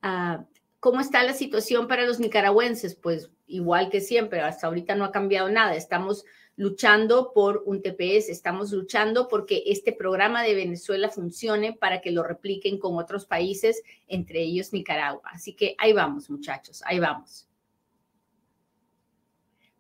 Ah, 0.03 0.45
¿Cómo 0.81 1.01
está 1.01 1.25
la 1.25 1.33
situación 1.33 1.89
para 1.89 2.07
los 2.07 2.21
nicaragüenses? 2.21 2.95
Pues 2.95 3.31
igual 3.49 3.91
que 3.91 4.01
siempre, 4.01 4.41
hasta 4.43 4.69
ahorita 4.69 4.95
no 4.95 5.05
ha 5.05 5.11
cambiado 5.11 5.49
nada. 5.49 5.75
Estamos 5.75 6.25
luchando 6.59 7.33
por 7.33 7.63
un 7.67 7.81
TPS, 7.81 8.31
estamos 8.31 8.73
luchando 8.73 9.29
porque 9.29 9.63
este 9.67 9.93
programa 9.93 10.43
de 10.43 10.57
Venezuela 10.57 11.09
funcione 11.09 11.73
para 11.73 12.01
que 12.01 12.11
lo 12.11 12.25
repliquen 12.25 12.79
con 12.79 12.99
otros 12.99 13.27
países, 13.27 13.81
entre 14.09 14.43
ellos 14.43 14.73
Nicaragua. 14.73 15.23
Así 15.33 15.55
que 15.55 15.77
ahí 15.79 15.93
vamos, 15.93 16.29
muchachos, 16.29 16.83
ahí 16.85 16.99
vamos. 16.99 17.49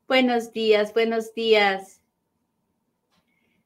Buenos 0.07 0.53
días, 0.53 0.95
buenos 0.95 1.35
días. 1.35 2.01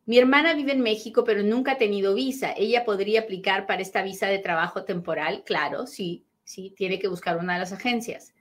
Mi 0.07 0.18
hermana 0.18 0.55
vive 0.55 0.72
en 0.72 0.81
México, 0.81 1.22
pero 1.22 1.42
nunca 1.42 1.72
ha 1.72 1.79
tenido 1.79 2.14
visa. 2.14 2.55
¿Ella 2.57 2.87
podría 2.87 3.20
aplicar 3.20 3.66
para 3.66 3.83
esta 3.83 4.03
visa 4.03 4.27
de 4.27 4.38
trabajo 4.38 4.85
temporal? 4.85 5.42
Claro, 5.44 5.87
sí, 5.87 6.25
sí, 6.44 6.72
tiene 6.79 6.98
que 6.98 7.09
buscar 7.09 7.37
una 7.37 7.53
de 7.53 7.61
las 7.61 7.75
agencias. 7.75 8.33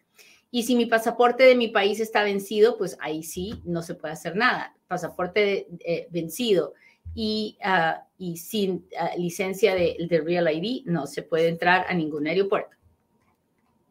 Y 0.52 0.64
si 0.64 0.76
mi 0.76 0.86
pasaporte 0.86 1.44
de 1.44 1.56
mi 1.56 1.70
país 1.70 2.02
está 2.02 2.24
vencido, 2.24 2.78
pues 2.78 2.98
ahí 3.00 3.24
sí 3.24 3.62
no 3.64 3.82
se 3.82 3.96
puede 3.96 4.14
hacer 4.14 4.36
nada. 4.36 4.76
Pasaporte 4.88 5.68
eh, 5.80 6.08
vencido 6.12 6.74
y, 7.16 7.58
ah, 7.64 8.06
sin 8.36 8.86
ah, 9.00 9.12
licencia 9.18 9.74
de, 9.74 9.96
de, 10.10 10.22
Real 10.22 10.54
ID 10.54 10.86
no 10.86 11.08
se 11.08 11.24
puede 11.24 11.48
entrar 11.48 11.86
a 11.88 11.94
ningún 11.94 12.28
aeropuerto. 12.28 12.76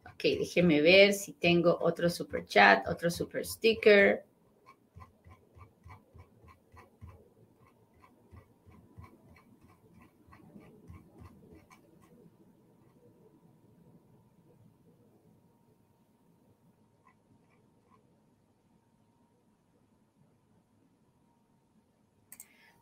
Ok, 0.05 0.23
déjeme 0.39 0.81
ver 0.81 1.13
si 1.13 1.33
tengo 1.33 1.77
otro 1.81 2.09
super 2.09 2.45
chat, 2.45 2.87
otro 2.87 3.09
super 3.09 3.45
sticker. 3.45 4.23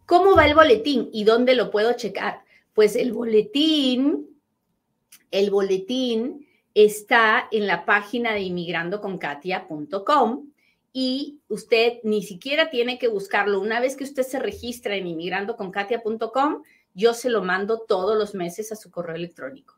¿Cómo 0.09 0.35
va 0.35 0.45
el 0.47 0.55
boletín 0.55 1.09
y 1.13 1.23
dónde 1.23 1.53
lo 1.53 1.69
puedo 1.69 1.93
checar? 1.93 2.41
Pues 2.73 2.95
el 2.95 3.13
boletín, 3.13 4.41
el 5.29 5.51
boletín 5.51 6.47
está 6.73 7.47
en 7.51 7.67
la 7.67 7.85
página 7.85 8.33
de 8.33 8.41
inmigrandoconkatia.com 8.41 10.49
y 10.91 11.41
usted 11.47 11.99
ni 12.01 12.23
siquiera 12.23 12.71
tiene 12.71 12.97
que 12.97 13.07
buscarlo. 13.07 13.61
Una 13.61 13.79
vez 13.79 13.95
que 13.95 14.03
usted 14.03 14.23
se 14.23 14.39
registra 14.39 14.95
en 14.95 15.05
inmigrandoconkatia.com, 15.05 16.63
yo 16.95 17.13
se 17.13 17.29
lo 17.29 17.43
mando 17.43 17.85
todos 17.87 18.17
los 18.17 18.33
meses 18.33 18.71
a 18.71 18.75
su 18.75 18.89
correo 18.89 19.15
electrónico. 19.15 19.77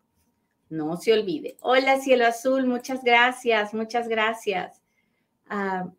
No 0.70 0.96
se 0.96 1.12
olvide. 1.12 1.58
Hola, 1.60 2.00
cielo 2.00 2.26
azul, 2.26 2.68
muchas 2.68 3.04
gracias, 3.04 3.74
muchas 3.74 4.08
gracias. 4.08 4.82
Ah, 5.50 5.92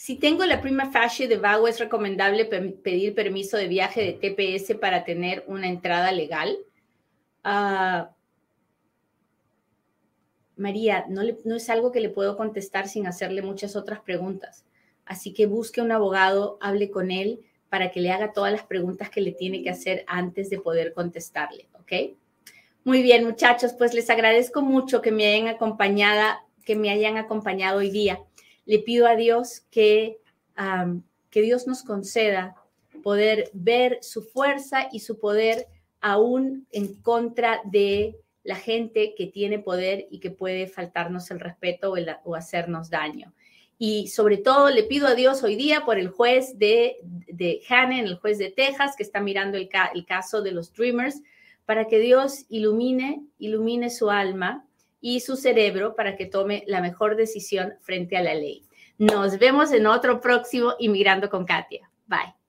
si 0.00 0.16
tengo 0.16 0.46
la 0.46 0.62
prima 0.62 0.90
facie 0.90 1.28
de 1.28 1.36
vago, 1.36 1.68
¿es 1.68 1.78
recomendable 1.78 2.46
pedir 2.46 3.14
permiso 3.14 3.58
de 3.58 3.68
viaje 3.68 4.00
de 4.00 4.12
TPS 4.14 4.78
para 4.78 5.04
tener 5.04 5.44
una 5.46 5.68
entrada 5.68 6.10
legal? 6.10 6.56
Ah, 7.44 8.10
María, 10.56 11.04
no, 11.10 11.20
es 11.54 11.68
algo 11.68 11.92
que 11.92 12.00
le 12.00 12.08
puedo 12.08 12.38
contestar 12.38 12.88
sin 12.88 13.06
hacerle 13.06 13.42
muchas 13.42 13.76
otras 13.76 14.00
preguntas. 14.00 14.64
Así 15.04 15.34
que 15.34 15.44
busque 15.44 15.82
un 15.82 15.92
abogado, 15.92 16.56
hable 16.62 16.90
con 16.90 17.10
él 17.10 17.40
para 17.68 17.90
que 17.90 18.00
le 18.00 18.10
haga 18.10 18.32
todas 18.32 18.52
las 18.52 18.64
preguntas 18.64 19.10
que 19.10 19.20
le 19.20 19.32
tiene 19.32 19.62
que 19.62 19.68
hacer 19.68 20.04
antes 20.06 20.48
de 20.48 20.60
poder 20.60 20.94
contestarle, 20.94 21.68
¿ok? 21.74 22.16
Muy 22.84 23.02
bien, 23.02 23.26
muchachos, 23.26 23.74
pues 23.74 23.92
les 23.92 24.08
agradezco 24.08 24.62
mucho 24.62 25.02
que 25.02 25.12
me 25.12 25.26
hayan 25.26 25.48
acompañado, 25.48 26.38
que 26.64 26.74
me 26.74 26.88
hayan 26.88 27.18
acompañado 27.18 27.80
hoy 27.80 27.90
día 27.90 28.18
le 28.66 28.78
pido 28.78 29.06
a 29.06 29.16
Dios 29.16 29.62
que, 29.70 30.18
que 31.30 31.42
Dios 31.42 31.66
nos 31.66 31.82
conceda 31.82 32.54
poder 33.02 33.50
ver 33.52 33.98
su 34.02 34.22
fuerza 34.22 34.88
y 34.92 35.00
su 35.00 35.18
poder 35.18 35.66
aún 36.00 36.66
en 36.72 36.94
contra 37.02 37.60
de 37.64 38.16
la 38.42 38.56
gente 38.56 39.14
que 39.16 39.26
tiene 39.26 39.58
poder 39.58 40.06
y 40.10 40.18
que 40.18 40.30
puede 40.30 40.66
faltarnos 40.66 41.30
el 41.30 41.40
respeto 41.40 41.94
o, 42.24 42.34
hacernos 42.34 42.90
daño. 42.90 43.34
Y 43.78 44.08
sobre 44.08 44.38
todo 44.38 44.70
le 44.70 44.82
pido 44.82 45.06
a 45.06 45.14
Dios 45.14 45.42
hoy 45.42 45.56
día 45.56 45.84
por 45.84 45.98
el 45.98 46.08
juez 46.08 46.58
de, 46.58 46.96
de 47.02 47.62
Hannon, 47.68 48.00
el 48.00 48.16
juez 48.16 48.38
de 48.38 48.50
Texas, 48.50 48.94
que 48.96 49.02
está 49.02 49.20
mirando 49.20 49.56
el, 49.56 49.68
el 49.94 50.06
caso 50.06 50.42
de 50.42 50.52
los 50.52 50.72
Dreamers, 50.72 51.22
para 51.64 51.86
que 51.86 51.98
Dios 51.98 52.46
ilumine, 52.48 53.22
ilumine 53.38 53.90
su 53.90 54.10
alma 54.10 54.66
y 55.00 55.20
su 55.20 55.36
cerebro 55.36 55.94
para 55.94 56.16
que 56.16 56.26
tome 56.26 56.64
la 56.66 56.80
mejor 56.80 57.16
decisión 57.16 57.74
frente 57.80 58.16
a 58.16 58.22
la 58.22 58.34
ley. 58.34 58.64
Nos 58.98 59.38
vemos 59.38 59.72
en 59.72 59.86
otro 59.86 60.20
próximo 60.20 60.74
Inmigrando 60.78 61.30
con 61.30 61.46
Katia. 61.46 61.90
Bye. 62.06 62.39